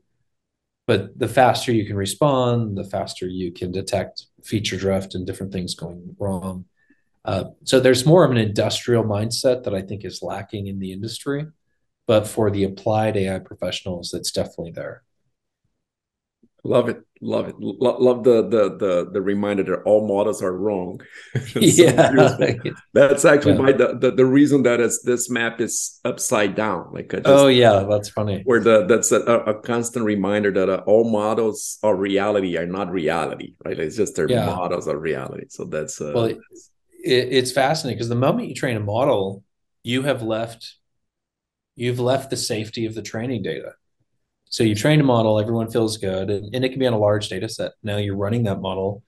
but 0.87 1.17
the 1.17 1.27
faster 1.27 1.71
you 1.71 1.85
can 1.85 1.95
respond 1.95 2.77
the 2.77 2.83
faster 2.83 3.27
you 3.27 3.51
can 3.51 3.71
detect 3.71 4.25
feature 4.43 4.77
drift 4.77 5.15
and 5.15 5.25
different 5.25 5.53
things 5.53 5.73
going 5.73 6.15
wrong 6.19 6.65
so 7.63 7.79
there's 7.79 8.05
more 8.05 8.23
of 8.23 8.31
an 8.31 8.37
industrial 8.37 9.03
mindset 9.03 9.63
that 9.63 9.73
i 9.73 9.81
think 9.81 10.05
is 10.05 10.21
lacking 10.21 10.67
in 10.67 10.79
the 10.79 10.91
industry 10.91 11.45
but 12.07 12.27
for 12.27 12.51
the 12.51 12.63
applied 12.63 13.17
ai 13.17 13.39
professionals 13.39 14.09
that's 14.11 14.31
definitely 14.31 14.71
there 14.71 15.03
Love 16.65 16.89
it, 16.89 16.97
love 17.21 17.47
it, 17.47 17.55
Lo- 17.59 17.99
love 17.99 18.23
the 18.23 18.41
the 18.41 18.75
the 18.75 19.11
the 19.13 19.21
reminder 19.21 19.61
that 19.61 19.83
all 19.83 20.07
models 20.07 20.41
are 20.41 20.51
wrong. 20.51 20.99
yeah, 21.55 22.11
that's 22.91 23.23
actually 23.23 23.53
my 23.53 23.71
the, 23.71 24.25
reason 24.25 24.63
that 24.63 24.79
is 24.79 25.03
this 25.03 25.29
map 25.29 25.61
is 25.61 25.99
upside 26.03 26.55
down. 26.55 26.89
Like 26.91 27.11
just, 27.11 27.27
oh 27.27 27.49
yeah, 27.49 27.85
that's 27.87 28.09
funny. 28.09 28.41
Where 28.45 28.61
the 28.61 28.83
that's 28.87 29.11
a, 29.11 29.19
a 29.19 29.61
constant 29.61 30.05
reminder 30.05 30.51
that 30.53 30.67
uh, 30.67 30.81
all 30.87 31.07
models 31.07 31.77
of 31.83 31.99
reality 31.99 32.57
are 32.57 32.65
not 32.65 32.91
reality, 32.91 33.53
right? 33.63 33.77
It's 33.79 33.95
just 33.95 34.15
their 34.15 34.27
models 34.27 34.87
of 34.87 34.99
reality. 34.99 35.45
So 35.49 35.65
that's 35.65 36.01
uh, 36.01 36.13
well, 36.15 36.33
it, 37.05 37.33
it's 37.33 37.51
fascinating 37.51 37.97
because 37.97 38.09
the 38.09 38.15
moment 38.15 38.49
you 38.49 38.55
train 38.55 38.75
a 38.75 38.81
model, 38.81 39.43
you 39.83 40.03
have 40.03 40.21
left 40.21 40.75
you've 41.77 41.99
left 41.99 42.29
the 42.29 42.37
safety 42.37 42.85
of 42.85 42.95
the 42.95 43.01
training 43.01 43.43
data 43.43 43.73
so 44.49 44.63
you 44.63 44.75
train 44.75 45.01
a 45.01 45.03
model, 45.03 45.39
everyone 45.39 45.69
feels 45.69 45.97
good, 45.97 46.29
and, 46.29 46.53
and 46.55 46.63
it 46.63 46.69
can 46.69 46.79
be 46.79 46.87
on 46.87 46.93
a 46.93 46.97
large 46.97 47.27
data 47.27 47.49
set. 47.49 47.73
Now 47.83 47.97
you're 47.97 48.15
running 48.15 48.43
that 48.43 48.61
model 48.61 49.03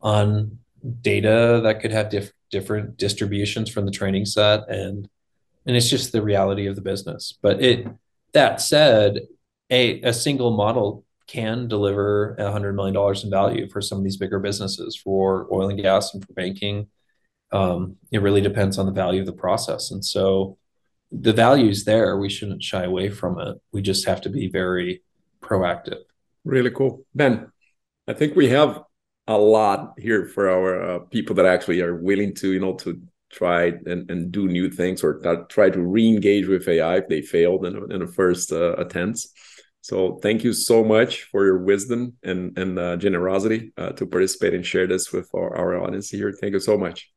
on 0.00 0.58
data 1.00 1.60
that 1.64 1.80
could 1.80 1.90
have 1.90 2.08
diff- 2.08 2.32
different 2.50 2.96
distributions 2.96 3.70
from 3.70 3.84
the 3.84 3.90
training 3.90 4.24
set, 4.24 4.68
and 4.68 5.08
and 5.66 5.76
it's 5.76 5.90
just 5.90 6.12
the 6.12 6.22
reality 6.22 6.66
of 6.66 6.76
the 6.76 6.80
business. 6.82 7.36
But 7.42 7.62
it 7.62 7.86
that 8.32 8.60
said, 8.60 9.20
a 9.70 10.00
a 10.02 10.12
single 10.12 10.56
model 10.56 11.04
can 11.26 11.66
deliver 11.66 12.34
a 12.36 12.52
hundred 12.52 12.74
million 12.74 12.94
dollars 12.94 13.24
in 13.24 13.30
value 13.30 13.68
for 13.68 13.82
some 13.82 13.98
of 13.98 14.04
these 14.04 14.16
bigger 14.16 14.38
businesses 14.38 14.96
for 14.96 15.48
oil 15.52 15.68
and 15.68 15.82
gas 15.82 16.14
and 16.14 16.24
for 16.24 16.32
banking. 16.32 16.86
Um, 17.52 17.96
it 18.10 18.22
really 18.22 18.40
depends 18.40 18.78
on 18.78 18.86
the 18.86 18.92
value 18.92 19.20
of 19.20 19.26
the 19.26 19.32
process, 19.32 19.90
and 19.90 20.04
so 20.04 20.58
the 21.12 21.32
value's 21.32 21.84
there. 21.84 22.18
We 22.18 22.28
shouldn't 22.28 22.62
shy 22.62 22.84
away 22.84 23.10
from 23.10 23.38
it. 23.40 23.56
We 23.72 23.82
just 23.82 24.06
have 24.06 24.20
to 24.22 24.28
be 24.28 24.48
very 24.48 25.02
proactive. 25.40 26.00
Really 26.44 26.70
cool. 26.70 27.04
Ben, 27.14 27.50
I 28.08 28.12
think 28.12 28.36
we 28.36 28.48
have 28.48 28.82
a 29.28 29.38
lot 29.38 29.94
here 29.98 30.26
for 30.26 30.48
our 30.48 30.82
uh, 30.82 30.98
people 31.10 31.34
that 31.36 31.46
actually 31.46 31.80
are 31.80 31.96
willing 31.96 32.34
to, 32.36 32.52
you 32.52 32.60
know, 32.60 32.74
to 32.74 33.00
try 33.30 33.72
and, 33.86 34.10
and 34.10 34.30
do 34.30 34.46
new 34.46 34.70
things 34.70 35.02
or 35.02 35.20
try 35.48 35.68
to 35.68 35.80
re-engage 35.80 36.46
with 36.46 36.68
AI 36.68 36.98
if 36.98 37.08
they 37.08 37.22
failed 37.22 37.66
in, 37.66 37.76
in 37.90 38.00
the 38.00 38.06
first 38.06 38.52
uh, 38.52 38.74
attempts. 38.76 39.28
So 39.80 40.18
thank 40.22 40.42
you 40.44 40.52
so 40.52 40.84
much 40.84 41.24
for 41.24 41.44
your 41.44 41.58
wisdom 41.58 42.14
and, 42.22 42.56
and 42.58 42.78
uh, 42.78 42.96
generosity 42.96 43.72
uh, 43.76 43.90
to 43.90 44.06
participate 44.06 44.54
and 44.54 44.64
share 44.64 44.86
this 44.86 45.12
with 45.12 45.28
our, 45.34 45.56
our 45.56 45.82
audience 45.82 46.10
here. 46.10 46.32
Thank 46.40 46.54
you 46.54 46.60
so 46.60 46.76
much. 46.78 47.10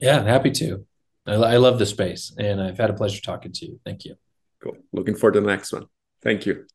Yeah, 0.00 0.22
happy 0.22 0.50
to. 0.52 0.86
I, 1.26 1.34
I 1.34 1.56
love 1.58 1.78
the 1.78 1.86
space 1.86 2.32
and 2.38 2.60
I've 2.60 2.78
had 2.78 2.90
a 2.90 2.94
pleasure 2.94 3.20
talking 3.20 3.52
to 3.52 3.66
you. 3.66 3.80
Thank 3.84 4.04
you. 4.04 4.16
Cool. 4.62 4.76
Looking 4.92 5.14
forward 5.14 5.34
to 5.34 5.40
the 5.40 5.46
next 5.46 5.72
one. 5.72 5.86
Thank 6.22 6.46
you. 6.46 6.66